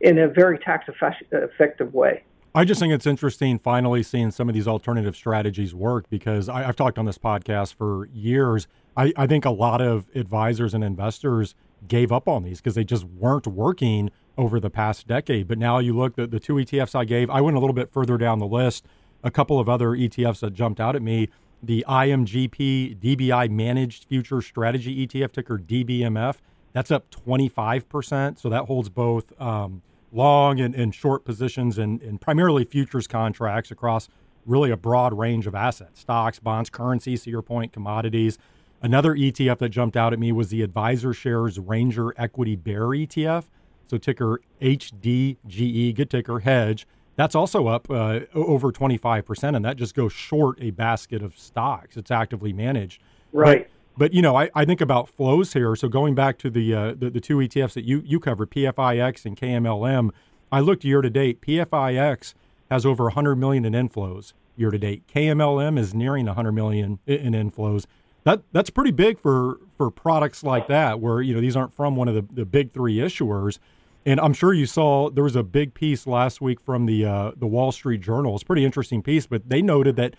in 0.00 0.18
a 0.18 0.28
very 0.28 0.58
tax 0.58 0.86
effective 1.32 1.92
way. 1.92 2.22
I 2.54 2.64
just 2.64 2.80
think 2.80 2.92
it's 2.92 3.06
interesting 3.06 3.58
finally 3.58 4.02
seeing 4.02 4.32
some 4.32 4.48
of 4.48 4.54
these 4.54 4.66
alternative 4.66 5.14
strategies 5.14 5.72
work 5.72 6.10
because 6.10 6.48
I, 6.48 6.62
have 6.64 6.74
talked 6.74 6.98
on 6.98 7.04
this 7.04 7.18
podcast 7.18 7.74
for 7.74 8.06
years. 8.06 8.66
I, 8.96 9.12
I, 9.16 9.28
think 9.28 9.44
a 9.44 9.50
lot 9.50 9.80
of 9.80 10.08
advisors 10.16 10.74
and 10.74 10.82
investors 10.82 11.54
gave 11.86 12.10
up 12.10 12.26
on 12.26 12.42
these 12.42 12.60
because 12.60 12.74
they 12.74 12.82
just 12.82 13.04
weren't 13.04 13.46
working 13.46 14.10
over 14.36 14.60
the 14.60 14.70
past 14.70 15.06
decade. 15.06 15.48
But 15.48 15.58
now 15.58 15.78
you 15.78 15.96
look 15.96 16.18
at 16.18 16.30
the 16.30 16.40
two 16.40 16.54
ETFs 16.54 16.94
I 16.94 17.04
gave, 17.04 17.30
I 17.30 17.40
went 17.40 17.56
a 17.56 17.60
little 17.60 17.74
bit 17.74 17.92
further 17.92 18.16
down 18.18 18.38
the 18.38 18.46
list. 18.46 18.86
A 19.22 19.30
couple 19.30 19.60
of 19.60 19.68
other 19.68 19.90
ETFs 19.90 20.40
that 20.40 20.54
jumped 20.54 20.80
out 20.80 20.96
at 20.96 21.02
me 21.02 21.28
the 21.62 21.84
IMGP 21.86 22.98
DBI 22.98 23.50
Managed 23.50 24.04
Future 24.04 24.40
Strategy 24.40 25.06
ETF 25.06 25.32
ticker 25.32 25.58
DBMF. 25.58 26.36
That's 26.72 26.90
up 26.90 27.10
25%. 27.10 28.38
So 28.38 28.48
that 28.48 28.64
holds 28.64 28.88
both 28.88 29.38
um, 29.40 29.82
long 30.12 30.60
and, 30.60 30.74
and, 30.74 30.94
short 30.94 31.24
positions 31.24 31.78
and, 31.78 32.00
and, 32.02 32.20
primarily 32.20 32.64
futures 32.64 33.06
contracts 33.06 33.70
across 33.70 34.08
really 34.46 34.70
a 34.70 34.76
broad 34.76 35.16
range 35.16 35.46
of 35.46 35.54
assets 35.54 36.00
stocks, 36.00 36.38
bonds, 36.38 36.70
currencies, 36.70 37.24
to 37.24 37.30
your 37.30 37.42
point, 37.42 37.72
commodities. 37.72 38.38
Another 38.82 39.14
ETF 39.14 39.58
that 39.58 39.68
jumped 39.68 39.96
out 39.96 40.12
at 40.12 40.18
me 40.18 40.32
was 40.32 40.48
the 40.48 40.66
AdvisorShares 40.66 41.62
Ranger 41.62 42.14
Equity 42.16 42.56
Bear 42.56 42.86
ETF. 42.88 43.44
So 43.90 43.98
ticker 43.98 44.40
HDGE, 44.62 45.94
good 45.94 46.10
ticker, 46.10 46.38
hedge. 46.38 46.86
That's 47.16 47.34
also 47.34 47.66
up 47.66 47.90
uh, 47.90 48.20
over 48.34 48.70
25%, 48.72 49.56
and 49.56 49.64
that 49.64 49.76
just 49.76 49.94
goes 49.94 50.12
short 50.12 50.56
a 50.60 50.70
basket 50.70 51.22
of 51.22 51.36
stocks. 51.36 51.96
It's 51.96 52.10
actively 52.10 52.52
managed. 52.52 53.02
Right. 53.32 53.68
But, 53.94 53.98
but 53.98 54.14
you 54.14 54.22
know, 54.22 54.36
I, 54.36 54.48
I 54.54 54.64
think 54.64 54.80
about 54.80 55.08
flows 55.08 55.52
here. 55.52 55.74
So 55.74 55.88
going 55.88 56.14
back 56.14 56.38
to 56.38 56.50
the, 56.50 56.72
uh, 56.72 56.94
the, 56.96 57.10
the 57.10 57.20
two 57.20 57.38
ETFs 57.38 57.74
that 57.74 57.84
you 57.84 58.02
you 58.06 58.20
covered, 58.20 58.50
PFIX 58.50 59.26
and 59.26 59.36
KMLM, 59.36 60.10
I 60.52 60.60
looked 60.60 60.84
year 60.84 61.02
to 61.02 61.10
date. 61.10 61.40
PFIX 61.42 62.34
has 62.70 62.86
over 62.86 63.04
100 63.04 63.36
million 63.36 63.64
in 63.64 63.72
inflows 63.72 64.32
year 64.56 64.70
to 64.70 64.78
date. 64.78 65.02
KMLM 65.12 65.78
is 65.78 65.92
nearing 65.92 66.26
100 66.26 66.52
million 66.52 67.00
in 67.06 67.32
inflows. 67.32 67.86
That 68.24 68.42
that's 68.52 68.70
pretty 68.70 68.92
big 68.92 69.18
for 69.18 69.58
for 69.76 69.90
products 69.90 70.44
like 70.44 70.68
that, 70.68 71.00
where 71.00 71.20
you 71.20 71.34
know 71.34 71.40
these 71.40 71.56
aren't 71.56 71.72
from 71.72 71.96
one 71.96 72.06
of 72.06 72.14
the, 72.14 72.22
the 72.32 72.44
big 72.44 72.72
three 72.72 72.96
issuers. 72.96 73.58
And 74.06 74.18
I'm 74.20 74.32
sure 74.32 74.54
you 74.54 74.66
saw 74.66 75.10
there 75.10 75.24
was 75.24 75.36
a 75.36 75.42
big 75.42 75.74
piece 75.74 76.06
last 76.06 76.40
week 76.40 76.60
from 76.60 76.86
the 76.86 77.04
uh, 77.04 77.32
the 77.36 77.46
Wall 77.46 77.70
Street 77.70 78.00
Journal. 78.00 78.34
It's 78.34 78.42
a 78.42 78.46
pretty 78.46 78.64
interesting 78.64 79.02
piece, 79.02 79.26
but 79.26 79.48
they 79.48 79.60
noted 79.60 79.96
that 79.96 80.14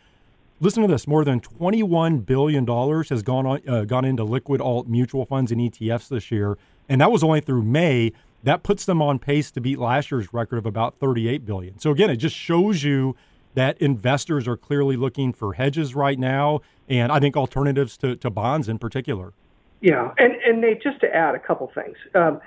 listen 0.59 0.83
to 0.83 0.87
this: 0.87 1.07
more 1.07 1.25
than 1.25 1.39
21 1.39 2.19
billion 2.19 2.63
dollars 2.63 3.09
has 3.09 3.23
gone 3.23 3.45
on, 3.45 3.67
uh, 3.67 3.85
gone 3.85 4.05
into 4.05 4.23
liquid 4.23 4.61
alt 4.61 4.87
mutual 4.87 5.25
funds 5.25 5.51
and 5.51 5.59
ETFs 5.59 6.09
this 6.09 6.31
year, 6.31 6.57
and 6.87 7.01
that 7.01 7.11
was 7.11 7.23
only 7.23 7.41
through 7.41 7.63
May. 7.63 8.11
That 8.43 8.63
puts 8.63 8.85
them 8.85 9.01
on 9.01 9.19
pace 9.19 9.51
to 9.51 9.61
beat 9.61 9.77
last 9.77 10.11
year's 10.11 10.33
record 10.33 10.57
of 10.57 10.65
about 10.65 10.97
38 10.99 11.45
billion. 11.45 11.77
So 11.77 11.91
again, 11.91 12.09
it 12.09 12.15
just 12.17 12.35
shows 12.35 12.83
you 12.83 13.15
that 13.53 13.79
investors 13.79 14.47
are 14.47 14.57
clearly 14.57 14.95
looking 14.95 15.33
for 15.33 15.53
hedges 15.53 15.93
right 15.93 16.17
now, 16.17 16.61
and 16.89 17.11
I 17.11 17.19
think 17.19 17.35
alternatives 17.35 17.97
to, 17.97 18.15
to 18.15 18.29
bonds 18.29 18.67
in 18.69 18.79
particular. 18.79 19.33
Yeah, 19.81 20.13
and 20.19 20.33
and 20.45 20.61
Nate, 20.61 20.83
just 20.83 20.99
to 21.01 21.15
add 21.15 21.33
a 21.33 21.39
couple 21.39 21.71
things. 21.73 21.97
Um, 22.13 22.39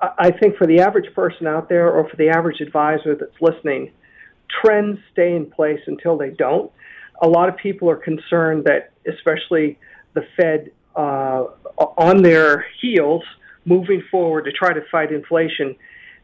I 0.00 0.30
think 0.30 0.56
for 0.56 0.66
the 0.66 0.80
average 0.80 1.12
person 1.14 1.46
out 1.46 1.68
there 1.68 1.90
or 1.90 2.08
for 2.08 2.16
the 2.16 2.30
average 2.30 2.60
advisor 2.60 3.14
that's 3.14 3.40
listening, 3.40 3.92
trends 4.62 4.98
stay 5.12 5.34
in 5.34 5.50
place 5.50 5.80
until 5.86 6.16
they 6.16 6.30
don't. 6.30 6.72
A 7.22 7.28
lot 7.28 7.48
of 7.48 7.56
people 7.56 7.90
are 7.90 7.96
concerned 7.96 8.64
that, 8.64 8.92
especially 9.06 9.78
the 10.14 10.22
Fed 10.36 10.70
uh, 10.96 11.44
on 11.98 12.22
their 12.22 12.66
heels, 12.80 13.22
moving 13.64 14.02
forward 14.10 14.44
to 14.46 14.52
try 14.52 14.72
to 14.72 14.80
fight 14.90 15.12
inflation, 15.12 15.76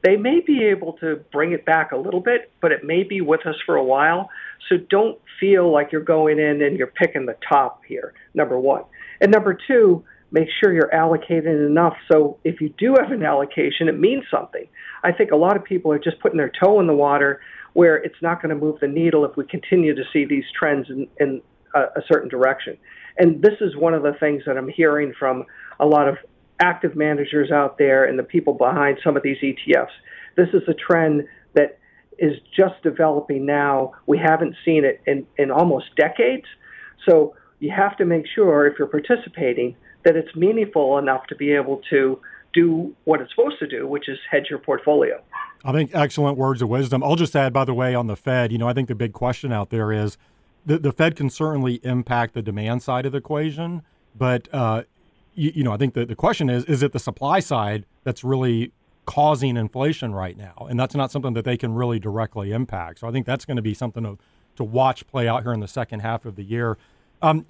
they 0.02 0.16
may 0.16 0.40
be 0.40 0.64
able 0.64 0.95
to 0.95 1.16
bring 1.33 1.52
it 1.52 1.64
back 1.64 1.92
a 1.92 1.97
little 1.97 2.21
bit, 2.21 2.50
but 2.61 2.73
it 2.73 2.85
may 2.85 3.02
be 3.02 3.21
with 3.21 3.47
us 3.47 3.56
for 3.64 3.76
a 3.76 3.85
while. 3.85 4.30
So 4.68 4.76
don't 4.88 5.18
feel 5.40 5.71
like 5.71 5.92
you're 5.92 6.00
going 6.00 6.38
in 6.38 6.62
and 6.62 6.78
you're 6.78 6.87
picking 6.87 7.26
the 7.26 7.37
top 7.47 7.83
here, 7.87 8.14
number 8.35 8.59
one. 8.59 8.85
And 9.21 9.30
number 9.30 9.56
two, 9.66 10.04
make 10.30 10.49
sure 10.61 10.73
you're 10.73 10.90
allocating 10.92 11.66
enough 11.66 11.97
so 12.11 12.38
if 12.45 12.61
you 12.61 12.68
do 12.78 12.95
have 13.00 13.12
an 13.12 13.23
allocation, 13.23 13.88
it 13.88 13.99
means 13.99 14.25
something. 14.30 14.66
I 15.04 15.12
think 15.12 15.30
a 15.30 15.37
lot 15.37 15.56
of 15.56 15.64
people 15.64 15.92
are 15.92 15.99
just 15.99 16.18
putting 16.21 16.37
their 16.37 16.50
toe 16.61 16.80
in 16.80 16.87
the 16.87 16.95
water 16.95 17.40
where 17.75 17.97
it's 17.97 18.21
not 18.23 18.42
going 18.42 18.54
to 18.54 18.61
move 18.61 18.80
the 18.80 18.88
needle 18.88 19.25
if 19.25 19.37
we 19.37 19.47
continue 19.47 19.95
to 19.95 20.02
see 20.12 20.25
these 20.25 20.45
trends 20.59 20.88
in, 20.88 21.06
in 21.21 21.42
a, 21.75 21.80
a 21.80 22.02
certain 22.11 22.28
direction. 22.28 22.76
And 23.18 23.40
this 23.42 23.54
is 23.61 23.76
one 23.76 23.95
of 23.95 24.02
the 24.02 24.14
things 24.18 24.42
that 24.47 24.56
I'm 24.56 24.68
hearing 24.68 25.12
from 25.18 25.45
a 25.78 25.87
lot 25.87 26.09
of 26.09 26.16
active 26.61 26.97
managers 26.97 27.50
out 27.50 27.78
there 27.78 28.04
and 28.04 28.18
the 28.18 28.23
people 28.23 28.54
behind 28.54 28.99
some 29.04 29.16
of 29.16 29.23
these 29.23 29.37
ETFs. 29.42 29.88
This 30.37 30.49
is 30.52 30.62
a 30.68 30.75
trend 30.75 31.26
that 31.54 31.78
is 32.18 32.33
just 32.56 32.83
developing 32.83 33.45
now. 33.45 33.92
We 34.06 34.18
haven't 34.18 34.54
seen 34.64 34.85
it 34.85 35.02
in, 35.06 35.26
in 35.37 35.50
almost 35.50 35.95
decades. 35.97 36.47
So 37.09 37.35
you 37.59 37.71
have 37.76 37.97
to 37.99 38.04
make 38.04 38.25
sure 38.35 38.66
if 38.66 38.78
you're 38.78 38.88
participating 38.88 39.76
that 40.07 40.15
it's 40.15 40.35
meaningful 40.37 40.99
enough 40.99 41.27
to 41.27 41.35
be 41.35 41.51
able 41.53 41.83
to 41.91 42.21
do 42.55 42.95
what 43.05 43.21
it's 43.21 43.31
supposed 43.35 43.59
to 43.59 43.67
do, 43.67 43.89
which 43.89 44.09
is 44.09 44.17
hedge 44.31 44.47
your 44.49 44.61
portfolio. 44.61 45.21
I 45.65 45.73
think 45.73 45.91
excellent 45.93 46.39
words 46.39 46.63
of 46.63 46.69
wisdom. 46.69 47.03
I'll 47.03 47.17
just 47.17 47.35
add, 47.35 47.53
by 47.53 47.65
the 47.65 47.75
way, 47.75 47.93
on 47.93 48.07
the 48.07 48.15
Fed, 48.15 48.53
you 48.53 48.59
know, 48.59 48.69
I 48.69 48.73
think 48.73 48.87
the 48.87 48.95
big 48.95 49.13
question 49.13 49.53
out 49.53 49.71
there 49.71 49.91
is 49.91 50.17
the, 50.65 50.79
the 50.79 50.93
Fed 50.93 51.17
can 51.17 51.29
certainly 51.29 51.81
impact 51.83 52.35
the 52.35 52.41
demand 52.41 52.85
side 52.85 53.05
of 53.05 53.13
the 53.13 53.19
equation, 53.19 53.83
but 54.17 54.49
uh, 54.55 54.85
you, 55.35 55.53
you, 55.57 55.65
know, 55.65 55.73
I 55.73 55.77
think 55.77 55.95
the, 55.95 56.07
the 56.07 56.15
question 56.15 56.49
is, 56.49 56.65
is 56.67 56.85
it 56.85 56.93
the 56.93 57.01
supply 57.01 57.41
side 57.41 57.85
that's 58.05 58.23
really 58.23 58.71
causing 59.07 59.57
inflation 59.57 60.15
right 60.15 60.37
now? 60.37 60.69
And 60.71 60.79
that's 60.79 60.95
not 60.95 61.11
something 61.11 61.35
that 61.35 61.45
they 61.45 61.57
can 61.57 61.75
really 61.75 61.99
directly 61.99 62.53
impact. 62.53 63.01
So 63.01 63.09
I 63.09 63.11
think 63.11 63.27
that's 63.27 63.45
going 63.45 63.57
to 63.57 63.63
be 63.63 63.75
something 63.75 64.05
to, 64.05 64.19
to 64.55 64.63
watch 64.63 65.05
play 65.09 65.27
out 65.27 65.43
here 65.43 65.53
in 65.53 65.59
the 65.59 65.69
second 65.69 66.01
half 66.01 66.25
of 66.25 66.37
the 66.37 66.45
year. 66.45 66.79
Um, 67.21 67.45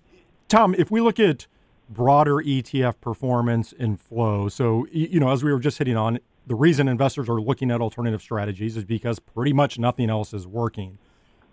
Tom, 0.49 0.75
if 0.79 0.91
we 0.91 1.03
look 1.03 1.21
at 1.21 1.47
broader 1.89 2.35
ETF 2.37 3.01
performance 3.01 3.75
and 3.79 4.01
flow, 4.01 4.49
so, 4.49 4.87
you 4.91 5.21
know, 5.21 5.31
as 5.31 5.45
we 5.45 5.53
were 5.53 5.59
just 5.59 5.79
hitting 5.79 5.97
on, 5.97 6.19
the 6.47 6.55
reason 6.55 6.89
investors 6.89 7.29
are 7.29 7.41
looking 7.41 7.71
at 7.71 7.81
alternative 7.81 8.23
strategies 8.23 8.77
is 8.77 8.85
because 8.85 9.19
pretty 9.19 9.53
much 9.53 9.79
nothing 9.79 10.09
else 10.09 10.33
is 10.33 10.47
working. 10.47 10.99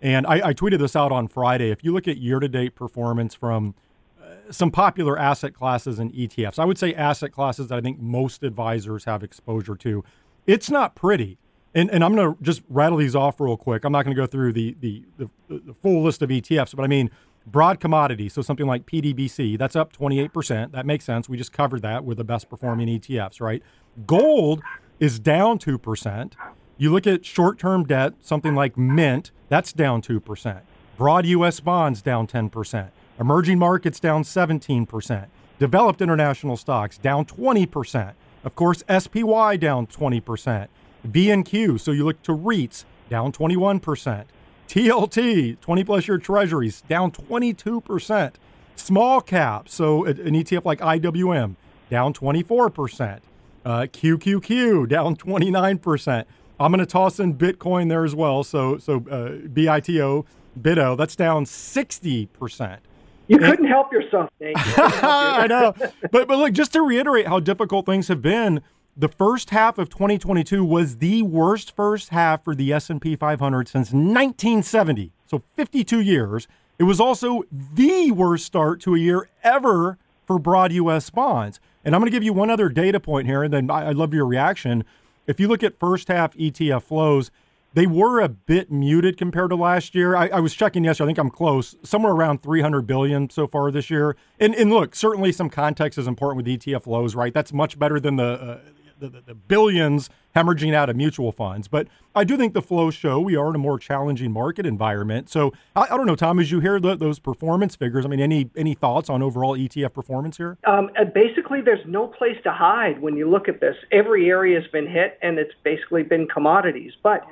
And 0.00 0.26
I, 0.26 0.48
I 0.48 0.54
tweeted 0.54 0.78
this 0.78 0.94
out 0.94 1.12
on 1.12 1.28
Friday. 1.28 1.70
If 1.70 1.82
you 1.82 1.92
look 1.92 2.06
at 2.06 2.18
year 2.18 2.38
to 2.38 2.48
date 2.48 2.74
performance 2.74 3.34
from 3.34 3.74
uh, 4.22 4.52
some 4.52 4.70
popular 4.70 5.18
asset 5.18 5.54
classes 5.54 5.98
and 5.98 6.12
ETFs, 6.12 6.58
I 6.58 6.64
would 6.64 6.78
say 6.78 6.94
asset 6.94 7.32
classes 7.32 7.68
that 7.68 7.78
I 7.78 7.80
think 7.80 7.98
most 7.98 8.42
advisors 8.42 9.04
have 9.04 9.22
exposure 9.22 9.74
to, 9.76 10.04
it's 10.46 10.70
not 10.70 10.94
pretty. 10.94 11.38
And, 11.74 11.90
and 11.90 12.04
I'm 12.04 12.14
going 12.14 12.34
to 12.34 12.42
just 12.42 12.62
rattle 12.68 12.98
these 12.98 13.16
off 13.16 13.40
real 13.40 13.56
quick. 13.56 13.84
I'm 13.84 13.92
not 13.92 14.04
going 14.04 14.14
to 14.14 14.20
go 14.20 14.26
through 14.26 14.52
the, 14.52 14.76
the, 14.80 15.02
the, 15.18 15.28
the 15.48 15.74
full 15.74 16.04
list 16.04 16.22
of 16.22 16.28
ETFs, 16.28 16.76
but 16.76 16.84
I 16.84 16.86
mean, 16.86 17.10
broad 17.46 17.80
commodities, 17.80 18.32
so 18.32 18.42
something 18.42 18.66
like 18.66 18.86
PDBC, 18.86 19.58
that's 19.58 19.76
up 19.76 19.92
28%. 19.92 20.72
That 20.72 20.86
makes 20.86 21.04
sense. 21.04 21.28
We 21.28 21.36
just 21.36 21.52
covered 21.52 21.82
that 21.82 22.04
with 22.04 22.18
the 22.18 22.24
best 22.24 22.48
performing 22.48 22.88
ETFs, 22.88 23.40
right? 23.40 23.62
Gold 24.06 24.62
is 25.00 25.18
down 25.18 25.58
2%. 25.58 26.32
You 26.76 26.92
look 26.92 27.06
at 27.06 27.24
short 27.24 27.58
term 27.58 27.84
debt, 27.84 28.14
something 28.20 28.54
like 28.54 28.76
Mint, 28.76 29.30
that's 29.48 29.72
down 29.72 30.02
2%. 30.02 30.60
Broad 30.96 31.26
U.S. 31.26 31.60
bonds 31.60 32.02
down 32.02 32.26
10%. 32.26 32.90
Emerging 33.18 33.58
markets 33.58 34.00
down 34.00 34.22
17%. 34.22 35.26
Developed 35.58 36.02
international 36.02 36.56
stocks 36.56 36.98
down 36.98 37.24
20%. 37.24 38.14
Of 38.42 38.54
course, 38.54 38.82
SPY 38.88 39.56
down 39.56 39.86
20%. 39.86 40.68
VNQ, 41.06 41.80
so 41.80 41.92
you 41.92 42.04
look 42.04 42.22
to 42.22 42.32
REITs, 42.32 42.84
down 43.08 43.32
21%. 43.32 44.24
TLT, 44.68 45.60
20 45.60 45.84
plus 45.84 46.08
year 46.08 46.18
treasuries, 46.18 46.82
down 46.82 47.10
22%. 47.10 48.32
Small 48.76 49.20
cap, 49.20 49.68
so 49.68 50.04
an 50.04 50.16
ETF 50.16 50.64
like 50.64 50.80
IWM, 50.80 51.54
down 51.90 52.12
24%. 52.12 53.20
Uh, 53.64 53.80
QQQ 53.82 54.88
down 54.88 55.16
29%. 55.16 56.24
I'm 56.60 56.70
going 56.70 56.80
to 56.80 56.86
toss 56.86 57.18
in 57.18 57.34
Bitcoin 57.34 57.88
there 57.88 58.04
as 58.04 58.14
well. 58.14 58.44
So 58.44 58.78
so 58.78 58.96
uh, 59.10 59.48
BITO, 59.48 60.26
BITO, 60.60 60.96
that's 60.96 61.16
down 61.16 61.44
60%. 61.44 62.78
You 63.26 63.38
couldn't 63.38 63.66
help 63.66 63.90
yourself. 63.90 64.28
You 64.38 64.52
I 64.56 65.46
know. 65.48 65.74
But 66.10 66.28
but 66.28 66.38
look, 66.38 66.52
just 66.52 66.74
to 66.74 66.82
reiterate 66.82 67.26
how 67.26 67.40
difficult 67.40 67.86
things 67.86 68.08
have 68.08 68.20
been, 68.20 68.60
the 68.96 69.08
first 69.08 69.50
half 69.50 69.78
of 69.78 69.88
2022 69.88 70.64
was 70.64 70.98
the 70.98 71.22
worst 71.22 71.74
first 71.74 72.10
half 72.10 72.44
for 72.44 72.54
the 72.54 72.72
S&P 72.72 73.16
500 73.16 73.68
since 73.68 73.88
1970. 73.88 75.12
So 75.26 75.42
52 75.54 76.00
years. 76.00 76.46
It 76.78 76.84
was 76.84 77.00
also 77.00 77.42
the 77.50 78.10
worst 78.10 78.44
start 78.44 78.80
to 78.82 78.94
a 78.94 78.98
year 78.98 79.28
ever 79.42 79.98
for 80.26 80.38
broad 80.38 80.72
US 80.72 81.10
bonds. 81.10 81.60
And 81.84 81.94
I'm 81.94 82.00
going 82.00 82.10
to 82.10 82.16
give 82.16 82.22
you 82.22 82.32
one 82.32 82.50
other 82.50 82.68
data 82.68 82.98
point 82.98 83.26
here, 83.26 83.42
and 83.42 83.52
then 83.52 83.70
I, 83.70 83.88
would 83.88 83.96
love 83.96 84.14
your 84.14 84.26
reaction. 84.26 84.84
If 85.26 85.38
you 85.38 85.48
look 85.48 85.62
at 85.62 85.78
first 85.78 86.08
half 86.08 86.34
ETF 86.34 86.82
flows, 86.82 87.30
they 87.74 87.86
were 87.86 88.20
a 88.20 88.28
bit 88.28 88.70
muted 88.70 89.16
compared 89.16 89.50
to 89.50 89.56
last 89.56 89.94
year. 89.94 90.16
I, 90.16 90.28
I, 90.28 90.40
was 90.40 90.54
checking 90.54 90.84
yesterday. 90.84 91.06
I 91.06 91.08
think 91.08 91.18
I'm 91.18 91.30
close, 91.30 91.74
somewhere 91.82 92.12
around 92.12 92.42
300 92.42 92.86
billion 92.86 93.28
so 93.28 93.46
far 93.46 93.70
this 93.70 93.90
year. 93.90 94.16
And, 94.38 94.54
and 94.54 94.70
look, 94.70 94.94
certainly 94.94 95.32
some 95.32 95.50
context 95.50 95.98
is 95.98 96.06
important 96.06 96.44
with 96.44 96.46
ETF 96.46 96.84
flows, 96.84 97.14
right? 97.14 97.34
That's 97.34 97.52
much 97.52 97.78
better 97.78 97.98
than 97.98 98.16
the 98.16 98.24
uh, 98.24 98.58
the, 98.98 99.08
the, 99.08 99.20
the, 99.20 99.34
billions 99.34 100.10
hemorrhaging 100.34 100.74
out 100.74 100.90
of 100.90 100.96
mutual 100.96 101.32
funds. 101.32 101.68
But 101.68 101.88
I 102.14 102.24
do 102.24 102.36
think 102.36 102.54
the 102.54 102.62
flows 102.62 102.94
show 102.94 103.20
we 103.20 103.36
are 103.36 103.48
in 103.48 103.54
a 103.54 103.58
more 103.58 103.78
challenging 103.78 104.32
market 104.32 104.66
environment. 104.66 105.28
So 105.28 105.52
I, 105.76 105.82
I 105.82 105.96
don't 105.96 106.06
know, 106.06 106.16
Tom, 106.16 106.38
as 106.38 106.50
you 106.50 106.60
hear 106.60 106.80
the, 106.80 106.96
those 106.96 107.18
performance 107.18 107.76
figures, 107.76 108.04
I 108.04 108.08
mean, 108.08 108.20
any 108.20 108.50
any 108.56 108.74
thoughts 108.74 109.08
on 109.08 109.22
overall 109.22 109.56
ETF 109.56 109.92
performance 109.92 110.36
here? 110.36 110.58
Um, 110.64 110.90
basically, 111.14 111.60
there's 111.60 111.84
no 111.86 112.06
place 112.06 112.36
to 112.44 112.52
hide 112.52 113.00
when 113.00 113.16
you 113.16 113.28
look 113.28 113.48
at 113.48 113.60
this. 113.60 113.76
Every 113.92 114.28
area 114.28 114.60
has 114.60 114.70
been 114.70 114.86
hit, 114.86 115.18
and 115.22 115.38
it's 115.38 115.54
basically 115.62 116.02
been 116.02 116.26
commodities. 116.26 116.92
But 117.02 117.26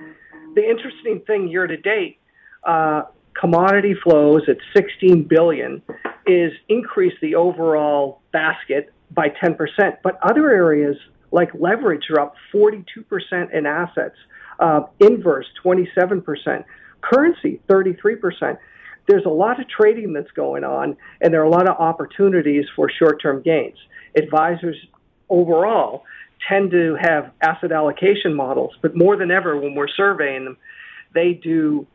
the 0.55 0.69
interesting 0.69 1.21
thing 1.27 1.49
year 1.49 1.67
to 1.67 1.77
date. 1.77 2.19
Uh, 2.65 3.03
commodity 3.35 3.95
flows 4.03 4.43
at 4.49 4.57
16 4.77 5.25
billion 5.25 5.83
is 6.27 6.53
increased 6.69 7.17
the 7.21 7.35
overall 7.35 8.21
basket 8.33 8.93
by 9.11 9.29
10%, 9.29 9.57
but 10.03 10.19
other 10.23 10.51
areas 10.51 10.97
like 11.33 11.51
leverage 11.55 12.05
are 12.11 12.21
up 12.21 12.35
42% 12.55 12.85
in 13.53 13.67
assets, 13.67 14.17
uh, 14.61 14.83
inverse 15.01 15.47
27%, 15.65 16.65
currency 17.01 17.61
33%. 17.69 18.59
There's 19.09 19.25
a 19.25 19.31
lot 19.31 19.59
of 19.59 19.69
trading 19.69 20.13
that's 20.13 20.31
going 20.31 20.63
on, 20.63 20.97
and 21.21 21.35
there 21.35 21.41
are 21.41 21.47
a 21.47 21.51
lot 21.51 21.69
of 21.69 21.77
opportunities 21.79 22.67
for 22.77 22.89
short 22.89 23.21
term 23.21 23.43
gains. 23.43 23.77
Advisors 24.17 24.77
overall 25.29 26.05
tend 26.49 26.71
to 26.71 26.97
have 27.01 27.33
asset 27.41 27.73
allocation 27.73 28.35
models, 28.35 28.75
but 28.83 28.97
more 28.97 29.17
than 29.17 29.31
ever, 29.31 29.59
when 29.59 29.75
we're 29.75 29.89
surveying 29.89 30.45
them, 30.45 30.57
they 31.15 31.33
do 31.33 31.87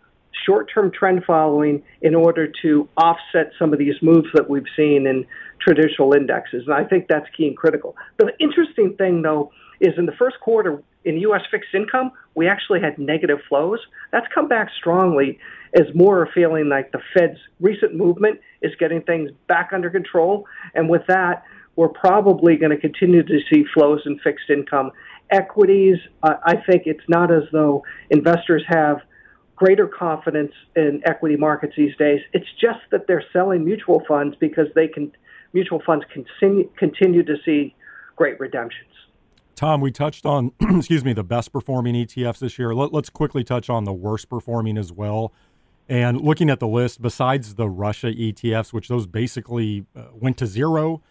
short 0.46 0.70
term 0.74 0.92
trend 0.92 1.24
following 1.26 1.84
in 2.02 2.16
order 2.16 2.52
to 2.62 2.88
offset 2.98 3.52
some 3.58 3.74
of 3.74 3.80
these 3.80 3.96
moves 4.02 4.28
that 4.34 4.50
we've 4.50 4.68
seen 4.76 5.08
in 5.08 5.26
traditional 5.60 6.14
indexes. 6.14 6.64
And 6.66 6.74
I 6.74 6.84
think 6.84 7.08
that's 7.08 7.28
key 7.36 7.48
and 7.48 7.58
critical. 7.58 7.96
The 8.18 8.32
interesting 8.40 8.96
thing, 8.98 9.22
though, 9.22 9.52
is 9.80 9.94
in 9.98 10.06
the 10.06 10.12
first 10.14 10.40
quarter 10.40 10.82
in 11.06 11.18
U.S. 11.18 11.42
fixed 11.50 11.74
income, 11.74 12.12
we 12.36 12.48
actually 12.48 12.82
had 12.82 12.98
negative 12.98 13.40
flows. 13.48 13.80
That's 14.12 14.28
come 14.34 14.48
back 14.48 14.70
strongly 14.78 15.40
as 15.74 15.86
more 15.94 16.22
are 16.22 16.30
feeling 16.34 16.70
like 16.70 16.92
the 16.92 17.00
Fed's 17.14 17.40
recent 17.60 17.96
movement 17.96 18.40
is 18.62 18.74
getting 18.80 19.02
things 19.02 19.32
back 19.48 19.70
under 19.74 19.90
control. 19.90 20.46
And 20.74 20.90
with 20.90 21.04
that, 21.08 21.44
we're 21.76 21.90
probably 21.90 22.58
going 22.58 22.72
to 22.72 22.78
continue 22.78 23.24
to 23.24 23.40
see 23.52 23.64
flows 23.74 24.02
in 24.06 24.20
fixed 24.20 24.50
income. 24.50 24.92
Equities, 25.30 25.98
uh, 26.24 26.36
I 26.44 26.56
think 26.56 26.84
it's 26.86 27.08
not 27.08 27.32
as 27.32 27.44
though 27.52 27.84
investors 28.10 28.64
have 28.68 29.02
greater 29.56 29.88
confidence 29.88 30.52
in 30.76 31.02
equity 31.06 31.36
markets 31.36 31.74
these 31.78 31.96
days. 31.98 32.22
It's 32.34 32.48
just 32.60 32.80
that 32.92 33.08
they're 33.08 33.24
selling 33.34 33.64
mutual 33.64 34.04
funds 34.08 34.36
because 34.40 34.68
they 34.76 34.88
can 34.88 35.12
mutual 35.54 35.82
funds 35.86 36.06
continue, 36.14 36.70
continue 36.78 37.24
to 37.24 37.36
see 37.46 37.76
great 38.16 38.40
redemptions. 38.40 38.92
Tom, 39.56 39.82
we 39.82 39.92
touched 39.92 40.26
on, 40.26 40.52
excuse 40.62 41.04
me, 41.04 41.14
the 41.14 41.24
best 41.24 41.52
performing 41.52 41.96
ETFs 41.96 42.40
this 42.40 42.60
year. 42.60 42.76
Let, 42.76 42.94
us 42.94 43.10
quickly 43.10 43.44
touch 43.44 43.70
on 43.70 43.86
the 43.86 43.94
worst 43.94 44.30
performing 44.30 44.78
as 44.78 44.92
well. 44.92 45.34
And 45.90 46.22
looking 46.22 46.50
at 46.50 46.60
the 46.60 46.68
list, 46.68 47.02
besides 47.02 47.56
the 47.56 47.70
Russia 47.70 48.08
ETFs, 48.08 48.74
which 48.74 48.88
those 48.88 49.08
basically 49.08 49.86
uh, 49.96 50.08
went 50.14 50.38
to 50.38 50.46
zero, 50.46 51.02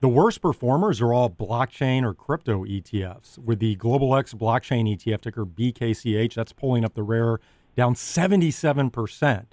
the 0.00 0.08
worst 0.08 0.42
performers 0.42 1.00
are 1.00 1.12
all 1.12 1.30
blockchain 1.30 2.02
or 2.02 2.12
crypto 2.12 2.64
ETFs. 2.64 3.38
With 3.38 3.60
the 3.60 3.76
Global 3.76 4.16
X 4.16 4.34
blockchain 4.34 4.96
ETF 4.96 5.20
ticker 5.20 5.46
BKCH, 5.46 6.34
that's 6.34 6.52
pulling 6.52 6.84
up 6.84 6.94
the 6.94 7.04
rare 7.04 7.38
down 7.76 7.94
77%. 7.94 9.44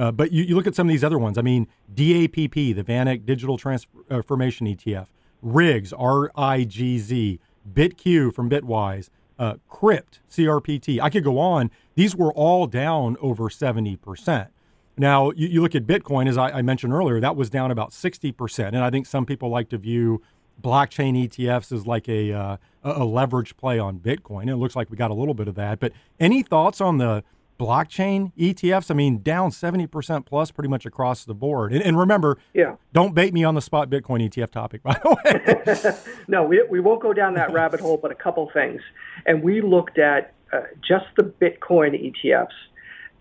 Uh, 0.00 0.10
but 0.10 0.32
you, 0.32 0.42
you, 0.44 0.56
look 0.56 0.66
at 0.66 0.74
some 0.74 0.88
of 0.88 0.90
these 0.90 1.04
other 1.04 1.18
ones. 1.18 1.36
I 1.36 1.42
mean, 1.42 1.66
DAPP, 1.94 2.74
the 2.74 2.82
VanEck 2.82 3.26
Digital 3.26 3.58
Transformation 3.58 4.66
ETF, 4.66 5.08
RIGS, 5.42 5.92
R 5.92 6.32
I 6.34 6.64
G 6.64 6.98
Z, 6.98 7.38
BitQ 7.70 8.32
from 8.32 8.48
Bitwise, 8.48 9.10
uh, 9.38 9.56
Crypt, 9.68 10.20
CRPT. 10.30 11.00
I 11.02 11.10
could 11.10 11.22
go 11.22 11.38
on. 11.38 11.70
These 11.96 12.16
were 12.16 12.32
all 12.32 12.66
down 12.66 13.18
over 13.20 13.50
70%. 13.50 14.48
Now, 14.96 15.32
you, 15.32 15.48
you 15.48 15.60
look 15.60 15.74
at 15.74 15.86
Bitcoin, 15.86 16.30
as 16.30 16.38
I, 16.38 16.48
I, 16.48 16.62
mentioned 16.62 16.94
earlier, 16.94 17.20
that 17.20 17.36
was 17.36 17.50
down 17.50 17.70
about 17.70 17.90
60%. 17.90 18.68
And 18.68 18.78
I 18.78 18.88
think 18.88 19.04
some 19.04 19.26
people 19.26 19.50
like 19.50 19.68
to 19.68 19.76
view 19.76 20.22
blockchain 20.62 21.28
ETFs 21.28 21.72
as 21.72 21.86
like 21.86 22.08
a, 22.08 22.32
uh, 22.32 22.56
a 22.82 23.04
leverage 23.04 23.54
play 23.58 23.78
on 23.78 23.98
Bitcoin. 23.98 24.48
It 24.48 24.56
looks 24.56 24.74
like 24.74 24.90
we 24.90 24.96
got 24.96 25.10
a 25.10 25.14
little 25.14 25.34
bit 25.34 25.46
of 25.46 25.56
that. 25.56 25.78
But 25.78 25.92
any 26.18 26.42
thoughts 26.42 26.80
on 26.80 26.96
the 26.96 27.22
blockchain 27.60 28.32
ETFs. 28.38 28.90
I 28.90 28.94
mean, 28.94 29.22
down 29.22 29.50
70% 29.50 30.24
plus 30.24 30.50
pretty 30.50 30.70
much 30.70 30.86
across 30.86 31.24
the 31.26 31.34
board. 31.34 31.72
And, 31.74 31.82
and, 31.82 31.98
remember, 31.98 32.38
yeah. 32.54 32.76
don't 32.94 33.14
bait 33.14 33.34
me 33.34 33.44
on 33.44 33.54
the 33.54 33.60
spot 33.60 33.90
Bitcoin 33.90 34.26
ETF 34.26 34.50
topic, 34.50 34.82
by 34.84 34.94
the 34.94 35.94
way. 35.94 36.14
no, 36.28 36.42
we, 36.44 36.64
we 36.70 36.80
won't 36.80 37.02
go 37.02 37.12
down 37.12 37.34
that 37.34 37.52
rabbit 37.52 37.80
hole, 37.80 37.98
but 37.98 38.10
a 38.10 38.14
couple 38.14 38.50
things. 38.54 38.80
And 39.26 39.42
we 39.42 39.60
looked 39.60 39.98
at 39.98 40.32
uh, 40.52 40.62
just 40.80 41.04
the 41.16 41.22
Bitcoin 41.22 42.12
ETFs. 42.24 42.48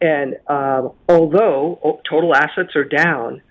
And 0.01 0.38
um, 0.48 0.93
although 1.10 2.01
total 2.10 2.34
assets 2.34 2.77
are 2.77 2.86
down, 2.86 3.41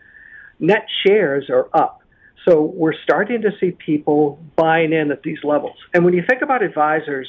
net 0.59 0.87
shares 1.07 1.51
are 1.51 1.69
up. 1.75 2.03
So 2.49 2.63
we're 2.63 2.95
starting 3.03 3.43
to 3.43 3.51
see 3.61 3.73
people 3.73 4.43
buying 4.57 4.95
in 4.95 5.11
at 5.11 5.23
these 5.23 5.45
levels. 5.45 5.77
And 5.93 6.03
when 6.07 6.15
you 6.15 6.25
think 6.27 6.41
about 6.41 6.63
advisors, 6.63 7.29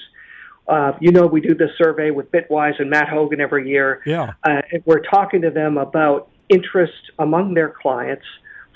uh, 0.70 0.92
you 1.02 1.12
know, 1.12 1.26
we 1.26 1.42
do 1.42 1.56
this 1.56 1.72
survey 1.78 2.12
with 2.12 2.32
Bitwise 2.32 2.80
and 2.80 2.90
Matt 2.90 3.08
Hougan 3.08 3.40
every 3.40 3.68
year. 3.68 4.02
Yeah. 4.06 4.34
Uh, 4.44 4.62
we're 4.86 5.02
talking 5.02 5.42
to 5.42 5.50
them 5.50 5.78
about 5.78 6.30
interest 6.48 7.12
among 7.18 7.56
their 7.56 7.70
clients 7.70 8.26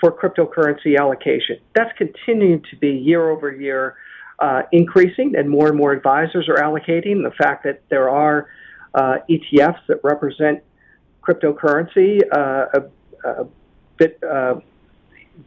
for 0.00 0.10
cryptocurrency 0.10 0.98
allocation. 0.98 1.58
That's 1.74 1.96
continuing 1.96 2.62
to 2.70 2.76
be 2.76 2.90
year 2.90 3.30
over 3.30 3.52
year 3.52 3.96
uh, 4.40 4.62
increasing, 4.72 5.36
and 5.36 5.48
more 5.48 5.68
and 5.68 5.76
more 5.76 5.92
advisors 5.92 6.48
are 6.48 6.56
allocating. 6.56 7.22
The 7.22 7.32
fact 7.38 7.62
that 7.62 7.82
there 7.88 8.10
are 8.10 8.48
uh, 8.92 9.18
ETFs 9.30 9.86
that 9.86 10.00
represent 10.02 10.62
cryptocurrency, 11.22 12.20
uh, 12.32 12.80
a, 13.24 13.28
a 13.28 13.46
bit 13.96 14.18
uh, 14.22 14.56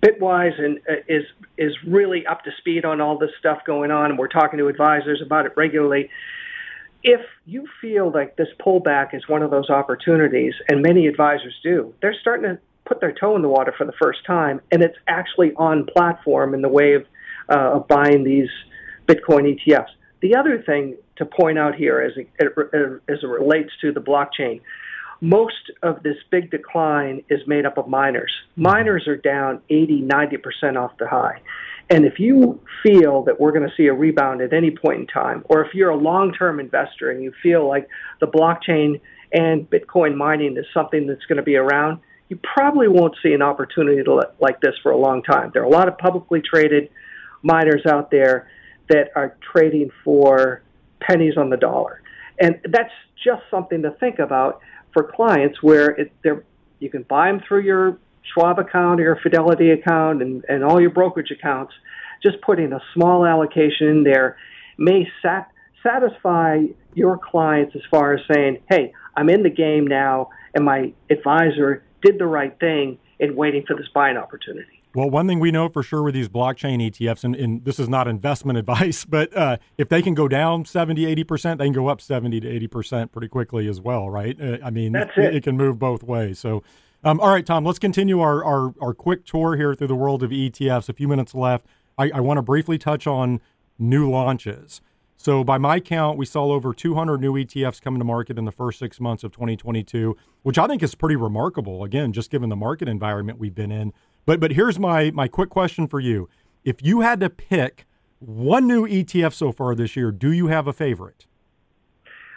Bitwise 0.02 0.60
and 0.62 0.80
uh, 0.90 0.96
is 1.08 1.24
is 1.58 1.74
really 1.86 2.26
up 2.26 2.44
to 2.44 2.52
speed 2.58 2.86
on 2.86 3.02
all 3.02 3.18
this 3.18 3.32
stuff 3.40 3.60
going 3.66 3.92
on, 3.92 4.12
and 4.12 4.20
we're 4.20 4.28
talking 4.28 4.60
to 4.60 4.68
advisors 4.68 5.22
about 5.26 5.46
it 5.46 5.54
regularly. 5.56 6.10
If 7.04 7.22
you 7.46 7.68
feel 7.80 8.12
like 8.12 8.36
this 8.36 8.50
pullback 8.60 9.16
is 9.16 9.28
one 9.28 9.42
of 9.42 9.52
those 9.52 9.70
opportunities, 9.70 10.54
and 10.68 10.82
many 10.82 11.08
advisors 11.08 11.56
do, 11.64 11.94
they're 12.02 12.16
starting 12.20 12.56
to 12.56 12.60
put 12.86 13.00
their 13.00 13.14
toe 13.14 13.36
in 13.36 13.42
the 13.42 13.50
water 13.50 13.74
for 13.78 13.86
the 13.86 13.94
first 14.02 14.26
time, 14.26 14.62
and 14.72 14.82
it's 14.82 14.98
actually 15.08 15.54
on 15.56 15.86
platform 15.86 16.54
in 16.54 16.62
the 16.62 16.70
way 16.70 16.94
of, 16.94 17.06
uh, 17.50 17.76
of 17.76 17.88
buying 17.88 18.24
these 18.24 18.50
Bitcoin 19.08 19.58
ETFs. 19.58 19.90
The 20.22 20.36
other 20.36 20.62
thing 20.62 20.98
to 21.18 21.26
point 21.26 21.58
out 21.58 21.76
here 21.76 22.02
as 22.02 22.14
it, 22.18 22.28
as 23.10 23.20
it 23.24 23.28
relates 23.28 23.72
to 23.82 23.92
the 23.92 24.02
blockchain, 24.02 24.62
most 25.22 25.72
of 25.84 26.04
this 26.04 26.18
big 26.30 26.52
decline 26.52 27.24
is 27.30 27.42
made 27.48 27.66
up 27.66 27.78
of 27.78 27.88
miners. 27.88 28.32
Miners 28.56 29.08
are 29.08 29.18
down 29.18 29.62
80, 29.70 30.02
90% 30.04 30.78
off 30.78 30.92
the 31.00 31.08
high. 31.08 31.42
And 31.90 32.06
if 32.06 32.20
you 32.20 32.60
feel 32.84 33.24
that 33.24 33.40
we're 33.40 33.52
going 33.52 33.68
to 33.68 33.74
see 33.76 33.88
a 33.88 33.94
rebound 33.94 34.42
at 34.42 34.54
any 34.54 34.72
point 34.72 35.00
in 35.00 35.08
time, 35.08 35.44
or 35.50 35.64
if 35.64 35.74
you're 35.74 35.90
a 35.90 35.98
long 35.98 36.34
term 36.34 36.60
investor 36.60 37.12
and 37.12 37.24
you 37.24 37.32
feel 37.42 37.68
like 37.68 37.88
the 38.20 38.28
blockchain 38.28 39.00
and 39.32 39.70
Bitcoin 39.70 40.16
mining 40.16 40.58
is 40.58 40.66
something 40.74 41.08
that's 41.08 41.26
going 41.26 41.38
to 41.38 41.44
be 41.44 41.56
around, 41.56 42.00
you 42.30 42.38
probably 42.56 42.90
won't 42.90 43.16
see 43.24 43.32
an 43.34 43.42
opportunity 43.42 44.04
like 44.40 44.60
this 44.60 44.76
for 44.84 44.92
a 44.92 44.98
long 44.98 45.24
time. 45.24 45.52
There 45.54 45.62
are 45.62 45.66
a 45.66 45.70
lot 45.70 45.88
of 45.88 45.98
publicly 45.98 46.42
traded 46.42 46.90
miners 47.42 47.86
out 47.86 48.12
there 48.12 48.50
that 48.90 49.12
are 49.16 49.38
trading 49.54 49.90
for 50.04 50.62
pennies 51.00 51.38
on 51.38 51.50
the 51.50 51.58
dollar. 51.58 52.02
And 52.40 52.60
that's 52.66 52.92
just 53.24 53.44
something 53.50 53.82
to 53.84 53.92
think 53.92 54.20
about 54.20 54.62
for 54.94 55.04
clients 55.04 55.62
where 55.62 55.90
it, 55.90 56.12
they're, 56.24 56.44
you 56.80 56.90
can 56.90 57.04
buy 57.04 57.32
them 57.32 57.42
through 57.48 57.62
your 57.62 57.98
Schwab 58.34 58.60
account 58.60 59.00
or 59.00 59.04
your 59.04 59.20
Fidelity 59.22 59.72
account 59.72 60.22
and, 60.22 60.44
and 60.50 60.64
all 60.64 60.82
your 60.82 60.90
brokerage 60.90 61.32
accounts. 61.32 61.74
Just 62.22 62.42
putting 62.42 62.74
a 62.74 62.82
small 62.94 63.26
allocation 63.26 63.88
in 63.88 64.04
there 64.04 64.38
may 64.78 65.08
sat, 65.22 65.50
satisfy 65.84 66.64
your 66.94 67.18
clients 67.18 67.76
as 67.76 67.82
far 67.90 68.14
as 68.14 68.22
saying, 68.32 68.60
hey, 68.70 68.94
I'm 69.16 69.30
in 69.30 69.44
the 69.44 69.50
game 69.50 69.88
now, 69.88 70.30
and 70.54 70.66
my 70.66 70.94
advisor 71.10 71.84
did 72.04 72.20
the 72.20 72.26
right 72.26 72.58
thing 72.60 73.00
in 73.20 73.36
waiting 73.36 73.64
for 73.68 73.76
this 73.76 73.88
buying 73.94 74.18
opportunity. 74.18 74.77
Well, 74.96 75.10
one 75.10 75.28
thing 75.28 75.40
we 75.40 75.52
know 75.52 75.70
for 75.70 75.84
sure 75.84 76.02
with 76.02 76.14
these 76.14 76.30
blockchain 76.30 76.80
ETFs, 76.90 77.24
and, 77.24 77.36
and 77.36 77.64
this 77.66 77.80
is 77.80 77.88
not 77.88 78.08
investment 78.08 78.58
advice, 78.60 79.06
but 79.06 79.36
uh, 79.36 79.58
if 79.78 79.90
they 79.90 80.02
can 80.02 80.14
go 80.14 80.28
down 80.28 80.66
70, 80.66 81.06
80%, 81.24 81.58
they 81.58 81.66
can 81.66 81.74
go 81.74 81.88
up 81.88 82.02
70 82.02 82.40
to 82.40 82.68
80% 82.68 83.12
pretty 83.12 83.28
quickly 83.28 83.68
as 83.68 83.80
well, 83.80 84.10
right? 84.10 84.40
Uh, 84.42 84.58
I 84.64 84.70
mean, 84.70 84.96
it. 84.96 85.10
it. 85.18 85.44
can 85.44 85.58
move 85.58 85.78
both 85.78 86.04
ways. 86.04 86.40
So, 86.40 86.64
um, 87.04 87.20
all 87.20 87.30
right, 87.30 87.46
Tom, 87.46 87.64
let's 87.64 87.80
continue 87.80 88.20
our, 88.22 88.44
our, 88.44 88.74
our, 88.82 88.94
quick 88.94 89.24
tour 89.24 89.56
here 89.56 89.76
through 89.76 89.88
the 89.88 89.96
world 89.96 90.24
of 90.24 90.32
ETFs. 90.32 90.90
A 90.90 90.94
few 90.94 91.08
minutes 91.08 91.36
left. 91.36 91.66
I, 91.98 92.10
I 92.16 92.20
want 92.20 92.38
to 92.38 92.42
briefly 92.42 92.78
touch 92.78 93.06
on 93.06 93.40
new 93.78 94.10
launches. 94.10 94.82
So, 95.20 95.44
by 95.44 95.58
my 95.58 95.80
count, 95.80 96.18
we 96.18 96.26
saw 96.26 96.52
over 96.52 96.74
200 96.74 97.20
new 97.20 97.34
ETFs 97.34 97.82
coming 97.82 98.00
to 98.00 98.06
market 98.06 98.38
in 98.38 98.46
the 98.46 98.52
first 98.52 98.78
six 98.78 99.00
months 99.00 99.24
of 99.24 99.32
2022, 99.32 100.16
which 100.44 100.58
I 100.58 100.68
think 100.68 100.84
is 100.84 100.96
pretty 100.96 101.16
remarkable. 101.16 101.84
Again, 101.84 102.14
just 102.14 102.30
given 102.30 102.50
the 102.50 102.56
market 102.56 102.88
environment 102.88 103.40
we've 103.40 103.56
been 103.56 103.72
in. 103.72 103.94
But 104.28 104.42
but 104.42 104.52
here's 104.52 104.78
my 104.78 105.10
my 105.10 105.28
quick 105.28 105.50
question 105.50 105.88
for 105.88 106.00
you: 106.00 106.30
If 106.64 106.84
you 106.84 107.02
had 107.02 107.20
to 107.22 107.30
pick 107.32 107.88
one 108.20 108.68
new 108.68 108.86
ETF 108.86 109.34
so 109.34 109.52
far 109.52 109.74
this 109.74 109.96
year, 109.96 110.12
do 110.12 110.32
you 110.32 110.48
have 110.48 110.68
a 110.68 110.74
favorite? 110.74 111.26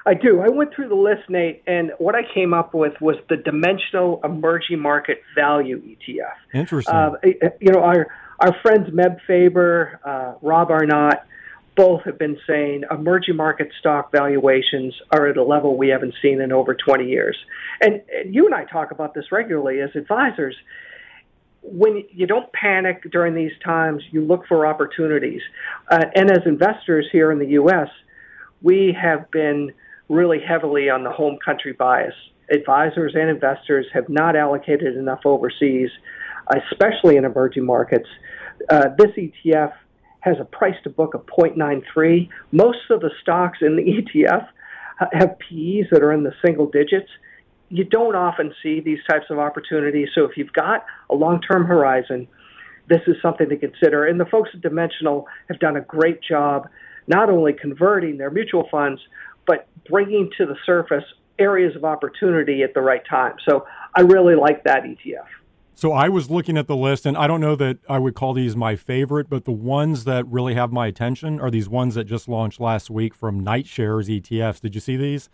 I 0.07 0.15
do. 0.15 0.41
I 0.41 0.49
went 0.49 0.73
through 0.75 0.89
the 0.89 0.95
list, 0.95 1.29
Nate, 1.29 1.63
and 1.67 1.93
what 1.99 2.15
I 2.15 2.23
came 2.33 2.55
up 2.55 2.73
with 2.73 2.95
was 3.01 3.17
the 3.29 3.37
Dimensional 3.37 4.21
Emerging 4.25 4.79
Market 4.79 5.21
Value 5.35 5.83
ETF. 5.83 6.33
Interesting. 6.55 6.95
Uh, 6.95 7.13
you 7.61 7.73
know, 7.73 7.81
our 7.81 8.07
our 8.39 8.57
friends 8.63 8.89
Meb 8.91 9.19
Faber, 9.27 10.01
uh, 10.05 10.35
Rob 10.47 10.71
Arnott, 10.71 11.19
both 11.77 12.03
have 12.05 12.19
been 12.19 12.39
saying 12.47 12.85
emerging 12.89 13.37
market 13.37 13.73
stock 13.81 14.13
valuations 14.13 14.95
are 15.11 15.27
at 15.27 15.37
a 15.37 15.43
level 15.43 15.77
we 15.77 15.89
haven't 15.89 16.15
seen 16.23 16.41
in 16.41 16.53
over 16.53 16.75
20 16.75 17.07
years. 17.07 17.37
And, 17.81 18.01
and 18.15 18.35
you 18.35 18.47
and 18.47 18.55
I 18.55 18.65
talk 18.65 18.93
about 18.93 19.13
this 19.13 19.33
regularly 19.33 19.81
as 19.81 19.91
advisors 19.95 20.57
when 21.63 22.05
you 22.11 22.27
don't 22.27 22.51
panic 22.53 23.03
during 23.11 23.35
these 23.35 23.53
times, 23.65 24.03
you 24.11 24.25
look 24.25 24.47
for 24.47 24.67
opportunities. 24.67 25.43
Uh, 25.91 26.05
and 26.15 26.31
as 26.31 26.41
investors 26.47 27.07
here 27.13 27.31
in 27.31 27.39
the 27.39 27.49
U.S., 27.49 27.89
we 28.63 28.97
have 29.01 29.31
been 29.31 29.73
really 30.09 30.41
heavily 30.41 30.89
on 30.91 31.05
the 31.05 31.11
home 31.11 31.39
country 31.45 31.73
bias. 31.73 32.15
Advisors 32.51 33.13
and 33.15 33.31
investors 33.31 33.87
have 33.93 34.09
not 34.09 34.37
allocated 34.37 34.97
enough 34.97 35.21
overseas, 35.25 35.91
especially 36.73 37.17
in 37.17 37.25
emerging 37.25 37.65
markets. 37.65 38.09
Uh, 38.69 38.89
this 38.99 39.11
ETF 39.17 39.73
has 40.21 40.37
a 40.41 40.45
price 40.45 40.75
to 40.85 40.91
book 40.91 41.15
of 41.15 41.25
0.93. 41.27 42.29
Most 42.53 42.91
of 42.91 43.01
the 43.01 43.11
stocks 43.23 43.59
in 43.61 43.77
the 43.77 43.83
ETF 43.83 44.49
have 45.13 45.39
PEs 45.39 45.89
that 45.91 46.03
are 46.03 46.13
in 46.13 46.25
the 46.25 46.35
single 46.45 46.67
digits 46.67 47.09
you 47.71 47.85
don't 47.85 48.17
often 48.17 48.53
see 48.63 48.81
these 48.81 48.99
types 49.09 49.27
of 49.31 49.39
opportunities. 49.39 50.09
So 50.15 50.25
if 50.25 50.37
you've 50.37 50.53
got 50.53 50.85
a 51.09 51.15
long-term 51.15 51.65
horizon, 51.65 52.29
this 52.89 53.01
is 53.07 53.17
something 53.23 53.49
to 53.49 53.57
consider. 53.57 54.07
And 54.07 54.19
the 54.19 54.27
folks 54.27 54.51
at 54.53 54.61
Dimensional 54.61 55.27
have 55.49 55.61
done 55.61 55.77
a 55.77 55.81
great 55.81 56.21
job 56.23 56.69
not 57.07 57.31
only 57.31 57.53
converting 57.53 58.19
their 58.19 58.31
mutual 58.31 58.69
funds, 58.71 59.01
but 59.47 59.69
bringing 59.89 60.31
to 60.39 60.47
the 60.47 60.57
surface 60.67 61.05
areas 61.39 61.75
of 61.75 61.85
opportunity 61.85 62.63
at 62.63 62.75
the 62.75 62.81
right 62.81 63.03
time. 63.09 63.37
So 63.49 63.67
I 63.97 64.03
really 64.03 64.35
like 64.35 64.65
that 64.65 64.83
ETF. 64.83 65.27
So 65.75 65.93
I 65.93 66.11
was 66.11 66.29
looking 66.29 66.59
at 66.59 66.67
the 66.67 66.77
list, 66.77 67.07
and 67.07 67.17
I 67.17 67.27
don't 67.27 67.41
know 67.41 67.57
that 67.57 67.79
I 67.89 67.99
would 67.99 68.15
call 68.15 68.35
these 68.35 68.55
my 68.55 68.77
favorite, 68.77 69.31
but 69.31 69.47
the 69.47 69.53
ones 69.53 70.05
that 70.05 70.27
really 70.27 70.55
have 70.55 70.73
my 70.73 70.89
attention 70.89 71.41
are 71.41 71.51
these 71.51 71.71
ones 71.71 71.95
that 71.95 72.05
just 72.05 72.29
launched 72.29 72.61
last 72.61 72.91
week 72.91 73.15
from 73.15 73.43
Nightshares 73.43 74.21
ETFs. 74.21 74.61
Did 74.61 74.75
you 74.75 74.81
see 74.81 74.97
these? 74.97 75.31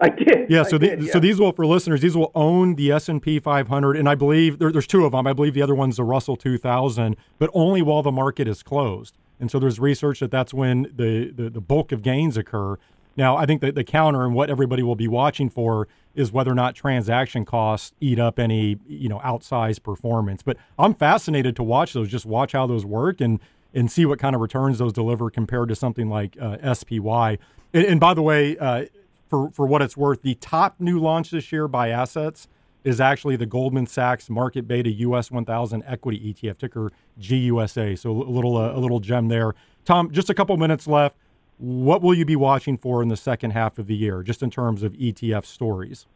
I 0.02 0.08
did. 0.08 0.50
Yeah. 0.50 0.62
So, 0.62 0.78
the, 0.78 0.98
yeah. 0.98 1.12
so 1.12 1.20
these 1.20 1.38
will 1.38 1.52
for 1.52 1.66
listeners. 1.66 2.00
These 2.00 2.16
will 2.16 2.32
own 2.34 2.76
the 2.76 2.90
S 2.90 3.08
and 3.08 3.22
P 3.22 3.38
500, 3.38 3.96
and 3.96 4.08
I 4.08 4.14
believe 4.14 4.58
there, 4.58 4.72
there's 4.72 4.86
two 4.86 5.04
of 5.04 5.12
them. 5.12 5.26
I 5.26 5.32
believe 5.32 5.54
the 5.54 5.62
other 5.62 5.74
one's 5.74 5.96
the 5.96 6.04
Russell 6.04 6.36
2000, 6.36 7.16
but 7.38 7.50
only 7.52 7.82
while 7.82 8.02
the 8.02 8.12
market 8.12 8.48
is 8.48 8.62
closed. 8.62 9.18
And 9.38 9.50
so 9.50 9.58
there's 9.58 9.78
research 9.78 10.20
that 10.20 10.30
that's 10.30 10.54
when 10.54 10.82
the 10.94 11.30
the, 11.30 11.50
the 11.50 11.60
bulk 11.60 11.92
of 11.92 12.02
gains 12.02 12.36
occur. 12.36 12.78
Now, 13.16 13.36
I 13.36 13.44
think 13.44 13.60
that 13.60 13.74
the 13.74 13.84
counter 13.84 14.24
and 14.24 14.34
what 14.34 14.48
everybody 14.48 14.82
will 14.82 14.96
be 14.96 15.08
watching 15.08 15.50
for 15.50 15.88
is 16.14 16.32
whether 16.32 16.50
or 16.50 16.54
not 16.54 16.74
transaction 16.74 17.44
costs 17.44 17.92
eat 18.00 18.18
up 18.18 18.38
any 18.38 18.78
you 18.86 19.08
know 19.08 19.18
outsized 19.18 19.82
performance. 19.82 20.42
But 20.42 20.56
I'm 20.78 20.94
fascinated 20.94 21.56
to 21.56 21.62
watch 21.62 21.92
those. 21.92 22.08
Just 22.08 22.24
watch 22.24 22.52
how 22.52 22.66
those 22.66 22.86
work 22.86 23.20
and 23.20 23.40
and 23.74 23.90
see 23.90 24.06
what 24.06 24.18
kind 24.18 24.34
of 24.34 24.40
returns 24.40 24.78
those 24.78 24.92
deliver 24.92 25.30
compared 25.30 25.68
to 25.68 25.76
something 25.76 26.08
like 26.08 26.36
uh, 26.40 26.74
SPY. 26.74 27.38
And, 27.72 27.84
and, 27.84 28.00
by 28.00 28.14
the 28.14 28.22
way, 28.22 28.58
uh, 28.58 28.86
for, 29.30 29.50
for 29.52 29.66
what 29.66 29.80
it's 29.80 29.96
worth, 29.96 30.22
the 30.22 30.34
top 30.34 30.76
new 30.80 30.98
launch 30.98 31.30
this 31.30 31.52
year 31.52 31.68
by 31.68 31.88
assets 31.88 32.48
is 32.82 33.00
actually 33.00 33.36
the 33.36 33.46
Goldman 33.46 33.86
Sachs 33.86 34.28
Market 34.28 34.66
Beta 34.66 34.90
US 34.90 35.30
1000 35.30 35.84
Equity 35.86 36.34
ETF, 36.34 36.58
ticker 36.58 36.90
GUSA. 37.18 37.98
So 37.98 38.10
a 38.10 38.12
little 38.12 38.56
uh, 38.56 38.74
a 38.74 38.78
little 38.78 39.00
gem 39.00 39.28
there. 39.28 39.54
Tom, 39.84 40.10
just 40.10 40.28
a 40.28 40.34
couple 40.34 40.56
minutes 40.56 40.86
left. 40.86 41.16
What 41.58 42.02
will 42.02 42.14
you 42.14 42.24
be 42.24 42.36
watching 42.36 42.78
for 42.78 43.02
in 43.02 43.08
the 43.08 43.16
second 43.16 43.52
half 43.52 43.78
of 43.78 43.86
the 43.86 43.94
year, 43.94 44.22
just 44.22 44.42
in 44.42 44.50
terms 44.50 44.82
of 44.82 44.94
ETF 44.94 45.44
stories? 45.44 46.06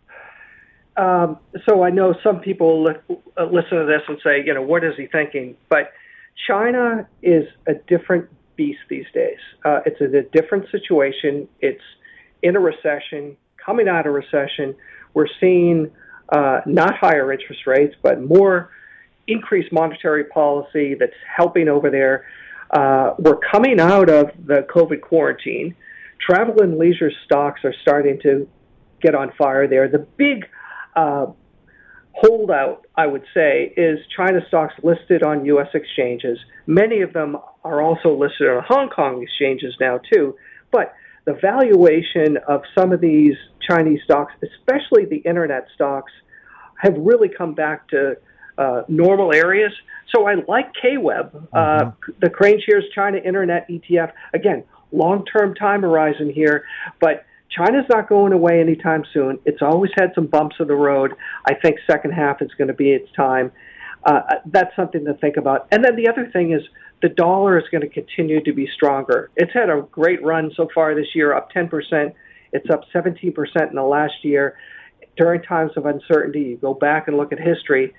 Um, 0.96 1.38
so 1.68 1.82
I 1.82 1.90
know 1.90 2.14
some 2.22 2.40
people 2.40 2.84
li- 2.84 3.16
uh, 3.36 3.44
listen 3.44 3.78
to 3.78 3.84
this 3.84 4.02
and 4.08 4.18
say, 4.24 4.42
you 4.44 4.54
know, 4.54 4.62
what 4.62 4.84
is 4.84 4.94
he 4.96 5.06
thinking? 5.06 5.56
But 5.68 5.92
China 6.46 7.06
is 7.22 7.46
a 7.66 7.74
different 7.74 8.28
beast 8.56 8.78
these 8.88 9.06
days. 9.12 9.38
Uh, 9.64 9.80
it's 9.84 10.00
a, 10.00 10.18
a 10.18 10.22
different 10.22 10.70
situation. 10.70 11.46
It's 11.60 11.82
in 12.44 12.54
a 12.54 12.60
recession. 12.60 13.36
coming 13.64 13.88
out 13.88 14.06
of 14.06 14.12
recession. 14.12 14.76
We're 15.14 15.26
seeing 15.40 15.90
uh, 16.28 16.60
not 16.66 16.94
higher 16.98 17.32
interest 17.32 17.66
rates, 17.66 17.94
but 18.02 18.22
more 18.22 18.70
increased 19.26 19.72
monetary 19.72 20.24
policy 20.24 20.94
that's 20.94 21.16
helping 21.34 21.68
over 21.68 21.88
there. 21.90 22.26
Uh, 22.70 23.14
we're 23.18 23.38
coming 23.50 23.80
out 23.80 24.10
of 24.10 24.26
the 24.44 24.66
COVID 24.74 25.00
quarantine. 25.00 25.74
Travel 26.20 26.60
and 26.60 26.76
leisure 26.78 27.10
stocks 27.24 27.64
are 27.64 27.74
starting 27.80 28.20
to 28.22 28.46
get 29.00 29.14
on 29.14 29.32
fire 29.38 29.66
there. 29.66 29.88
The 29.88 30.06
big 30.18 30.44
uh, 30.94 31.26
holdout, 32.12 32.86
I 32.94 33.06
would 33.06 33.24
say, 33.32 33.72
is 33.74 33.98
China 34.14 34.40
stocks 34.48 34.74
listed 34.82 35.22
on 35.22 35.46
U.S. 35.46 35.68
exchanges. 35.72 36.38
Many 36.66 37.00
of 37.00 37.14
them 37.14 37.38
are 37.64 37.80
also 37.80 38.14
listed 38.14 38.48
on 38.48 38.62
Hong 38.68 38.90
Kong 38.90 39.22
exchanges 39.22 39.74
now, 39.80 40.00
too. 40.12 40.36
But 40.70 40.92
the 41.24 41.34
valuation 41.34 42.36
of 42.48 42.62
some 42.76 42.92
of 42.92 43.00
these 43.00 43.34
Chinese 43.68 44.00
stocks, 44.04 44.32
especially 44.42 45.06
the 45.06 45.18
internet 45.18 45.68
stocks, 45.74 46.12
have 46.76 46.94
really 46.98 47.28
come 47.28 47.54
back 47.54 47.88
to 47.88 48.16
uh, 48.58 48.82
normal 48.88 49.32
areas. 49.32 49.72
So 50.14 50.26
I 50.26 50.34
like 50.46 50.72
KWEB, 50.82 51.34
uh, 51.34 51.56
mm-hmm. 51.56 52.12
the 52.20 52.28
KraneShares 52.28 52.82
China 52.94 53.18
Internet 53.18 53.68
ETF. 53.68 54.12
Again, 54.32 54.64
long 54.92 55.24
term 55.24 55.54
time 55.54 55.82
horizon 55.82 56.30
here, 56.30 56.64
but 57.00 57.24
China's 57.50 57.86
not 57.88 58.08
going 58.08 58.32
away 58.32 58.60
anytime 58.60 59.04
soon. 59.12 59.38
It's 59.44 59.62
always 59.62 59.90
had 59.96 60.12
some 60.14 60.26
bumps 60.26 60.56
in 60.60 60.66
the 60.66 60.74
road. 60.74 61.14
I 61.46 61.54
think 61.54 61.78
second 61.86 62.12
half 62.12 62.42
is 62.42 62.50
going 62.58 62.68
to 62.68 62.74
be 62.74 62.90
its 62.90 63.10
time. 63.12 63.52
Uh, 64.04 64.20
that's 64.46 64.74
something 64.76 65.04
to 65.04 65.14
think 65.14 65.36
about. 65.36 65.66
And 65.72 65.84
then 65.84 65.96
the 65.96 66.08
other 66.08 66.28
thing 66.30 66.52
is 66.52 66.62
the 67.04 67.10
dollar 67.10 67.58
is 67.58 67.64
going 67.70 67.82
to 67.82 67.88
continue 67.88 68.42
to 68.42 68.54
be 68.54 68.66
stronger. 68.74 69.30
It's 69.36 69.52
had 69.52 69.68
a 69.68 69.82
great 69.92 70.24
run 70.24 70.50
so 70.56 70.70
far 70.74 70.94
this 70.94 71.08
year, 71.14 71.34
up 71.34 71.52
10%. 71.52 72.14
It's 72.54 72.70
up 72.70 72.80
17% 72.94 73.34
in 73.68 73.74
the 73.74 73.82
last 73.82 74.14
year. 74.22 74.56
During 75.18 75.42
times 75.42 75.72
of 75.76 75.84
uncertainty, 75.84 76.40
you 76.40 76.56
go 76.56 76.72
back 76.72 77.06
and 77.06 77.18
look 77.18 77.30
at 77.30 77.38
history. 77.38 77.92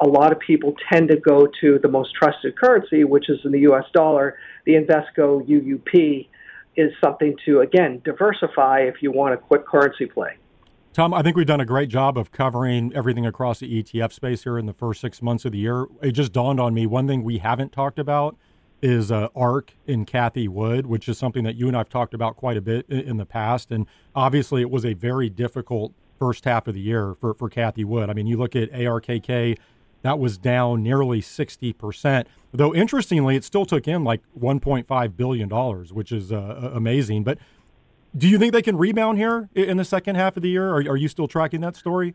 A 0.00 0.08
lot 0.08 0.32
of 0.32 0.40
people 0.40 0.74
tend 0.92 1.06
to 1.10 1.16
go 1.18 1.46
to 1.60 1.78
the 1.78 1.86
most 1.86 2.12
trusted 2.20 2.58
currency, 2.58 3.04
which 3.04 3.30
is 3.30 3.38
in 3.44 3.52
the 3.52 3.60
U.S. 3.60 3.84
dollar. 3.94 4.36
The 4.66 4.72
Invesco 4.72 5.46
UUP 5.46 6.26
is 6.74 6.90
something 7.00 7.36
to, 7.44 7.60
again, 7.60 8.02
diversify 8.04 8.80
if 8.80 8.96
you 9.02 9.12
want 9.12 9.34
a 9.34 9.36
quick 9.36 9.68
currency 9.68 10.06
play. 10.06 10.32
Tom, 10.92 11.14
I 11.14 11.22
think 11.22 11.36
we've 11.36 11.46
done 11.46 11.60
a 11.60 11.64
great 11.64 11.90
job 11.90 12.18
of 12.18 12.32
covering 12.32 12.92
everything 12.92 13.24
across 13.24 13.60
the 13.60 13.84
ETF 13.84 14.12
space 14.12 14.42
here 14.42 14.58
in 14.58 14.66
the 14.66 14.72
first 14.72 15.00
six 15.00 15.22
months 15.22 15.44
of 15.44 15.52
the 15.52 15.58
year. 15.58 15.86
It 16.02 16.10
just 16.10 16.32
dawned 16.32 16.58
on 16.58 16.74
me 16.74 16.86
one 16.86 17.06
thing 17.06 17.22
we 17.22 17.38
haven't 17.38 17.70
talked 17.70 18.00
about 18.00 18.36
is 18.80 19.10
uh, 19.10 19.28
ARK 19.34 19.74
in 19.86 20.04
Cathie 20.04 20.48
Wood, 20.48 20.86
which 20.86 21.08
is 21.08 21.18
something 21.18 21.44
that 21.44 21.56
you 21.56 21.68
and 21.68 21.76
I've 21.76 21.88
talked 21.88 22.14
about 22.14 22.36
quite 22.36 22.56
a 22.56 22.60
bit 22.60 22.86
in, 22.88 23.00
in, 23.00 23.16
the 23.16 23.26
past. 23.26 23.70
And 23.70 23.86
obviously, 24.14 24.60
it 24.60 24.70
was 24.70 24.84
a 24.84 24.94
very 24.94 25.28
difficult 25.28 25.92
first 26.18 26.44
half 26.44 26.66
of 26.68 26.74
the 26.74 26.80
year 26.80 27.14
for, 27.20 27.34
for 27.34 27.48
Cathie 27.48 27.84
Wood. 27.84 28.10
I 28.10 28.12
mean, 28.12 28.26
you 28.26 28.36
look 28.36 28.54
at 28.54 28.70
ARKK 28.72 29.56
that 30.02 30.18
was 30.18 30.38
down 30.38 30.82
nearly 30.82 31.20
60%. 31.20 32.24
Though 32.52 32.74
interestingly, 32.74 33.36
it 33.36 33.44
still 33.44 33.66
took 33.66 33.88
in 33.88 34.04
like 34.04 34.22
$1.5 34.38 35.16
billion, 35.16 35.48
which 35.48 36.12
is 36.12 36.32
uh, 36.32 36.70
amazing. 36.72 37.24
But 37.24 37.38
do 38.16 38.28
you 38.28 38.38
think 38.38 38.52
they 38.52 38.62
can 38.62 38.76
rebound 38.76 39.18
here 39.18 39.48
in 39.54 39.76
the 39.76 39.84
second 39.84 40.16
half 40.16 40.36
of 40.36 40.42
the 40.42 40.50
year? 40.50 40.70
Are, 40.70 40.80
are 40.80 40.96
you 40.96 41.08
still 41.08 41.28
tracking 41.28 41.60
that 41.62 41.76
story? 41.76 42.14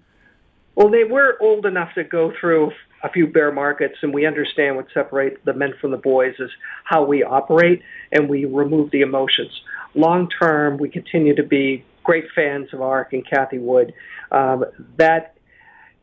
Well, 0.75 0.89
they 0.89 1.03
were 1.03 1.37
old 1.39 1.65
enough 1.65 1.93
to 1.95 2.03
go 2.03 2.33
through 2.39 2.71
a 3.03 3.09
few 3.09 3.27
bear 3.27 3.51
markets, 3.51 3.95
and 4.01 4.13
we 4.13 4.25
understand 4.25 4.77
what 4.77 4.87
separates 4.93 5.37
the 5.43 5.53
men 5.53 5.73
from 5.79 5.91
the 5.91 5.97
boys 5.97 6.35
is 6.39 6.49
how 6.85 7.03
we 7.03 7.21
operate, 7.23 7.81
and 8.11 8.29
we 8.29 8.45
remove 8.45 8.91
the 8.91 9.01
emotions. 9.01 9.51
Long 9.93 10.29
term, 10.29 10.77
we 10.77 10.89
continue 10.89 11.35
to 11.35 11.43
be 11.43 11.83
great 12.03 12.25
fans 12.33 12.69
of 12.73 12.81
ARK 12.81 13.13
and 13.13 13.27
Cathie 13.27 13.59
Wood. 13.59 13.93
Um, 14.31 14.65
that 14.97 15.35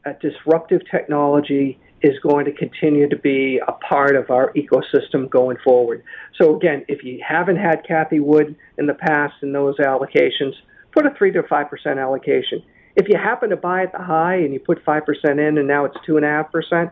uh, 0.04 0.12
disruptive 0.20 0.82
technology 0.90 1.78
is 2.02 2.18
going 2.20 2.46
to 2.46 2.52
continue 2.52 3.08
to 3.08 3.16
be 3.16 3.60
a 3.66 3.72
part 3.72 4.16
of 4.16 4.30
our 4.30 4.52
ecosystem 4.54 5.28
going 5.28 5.58
forward. 5.62 6.02
So 6.40 6.56
again, 6.56 6.84
if 6.88 7.04
you 7.04 7.22
haven't 7.26 7.56
had 7.56 7.84
Cathie 7.86 8.20
Wood 8.20 8.56
in 8.78 8.86
the 8.86 8.94
past 8.94 9.34
in 9.42 9.52
those 9.52 9.76
allocations, 9.78 10.52
put 10.92 11.06
a 11.06 11.10
three 11.16 11.32
to 11.32 11.42
five 11.44 11.68
percent 11.68 11.98
allocation. 11.98 12.62
If 13.00 13.08
you 13.08 13.16
happen 13.16 13.48
to 13.48 13.56
buy 13.56 13.82
at 13.82 13.92
the 13.92 13.98
high 13.98 14.34
and 14.34 14.52
you 14.52 14.60
put 14.60 14.84
five 14.84 15.06
percent 15.06 15.40
in 15.40 15.56
and 15.56 15.66
now 15.66 15.86
it's 15.86 15.96
two 16.04 16.18
and 16.18 16.26
a 16.26 16.28
half 16.28 16.52
percent, 16.52 16.90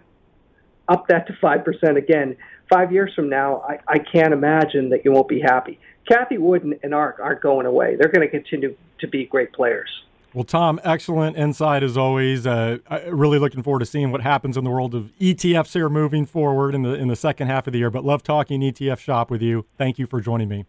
up 0.88 1.06
that 1.08 1.26
to 1.26 1.34
five 1.38 1.66
percent 1.66 1.98
again. 1.98 2.34
Five 2.72 2.92
years 2.92 3.12
from 3.14 3.28
now, 3.28 3.60
I, 3.68 3.78
I 3.86 3.98
can't 3.98 4.32
imagine 4.32 4.88
that 4.88 5.04
you 5.04 5.12
won't 5.12 5.28
be 5.28 5.38
happy. 5.38 5.78
Cathie 6.10 6.38
Wood 6.38 6.64
and, 6.82 6.94
ARK 6.94 7.18
aren't 7.20 7.42
going 7.42 7.66
away. 7.66 7.96
They're 7.96 8.10
going 8.10 8.26
to 8.26 8.30
continue 8.30 8.74
to 9.00 9.06
be 9.06 9.26
great 9.26 9.52
players. 9.52 9.90
Well, 10.32 10.44
Tom, 10.44 10.80
excellent 10.82 11.36
insight 11.36 11.82
as 11.82 11.98
always. 11.98 12.46
Uh, 12.46 12.78
really 13.08 13.38
looking 13.38 13.62
forward 13.62 13.80
to 13.80 13.86
seeing 13.86 14.10
what 14.10 14.22
happens 14.22 14.56
in 14.56 14.64
the 14.64 14.70
world 14.70 14.94
of 14.94 15.12
ETFs 15.20 15.74
here 15.74 15.90
moving 15.90 16.24
forward 16.24 16.74
in 16.74 16.84
the 16.84 16.94
in 16.94 17.08
the 17.08 17.16
second 17.16 17.48
half 17.48 17.66
of 17.66 17.74
the 17.74 17.80
year. 17.80 17.90
But 17.90 18.02
love 18.02 18.22
talking 18.22 18.62
ETF 18.62 18.98
shop 18.98 19.30
with 19.30 19.42
you. 19.42 19.66
Thank 19.76 19.98
you 19.98 20.06
for 20.06 20.22
joining 20.22 20.48
me. 20.48 20.64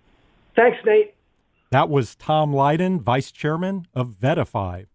Thanks, 0.54 0.80
Nate. 0.86 1.16
That 1.70 1.88
was 1.88 2.16
Tom 2.16 2.54
Lydon, 2.54 3.00
Vice 3.00 3.32
Chairman 3.32 3.88
of 3.94 4.16
VettaFi. 4.20 4.88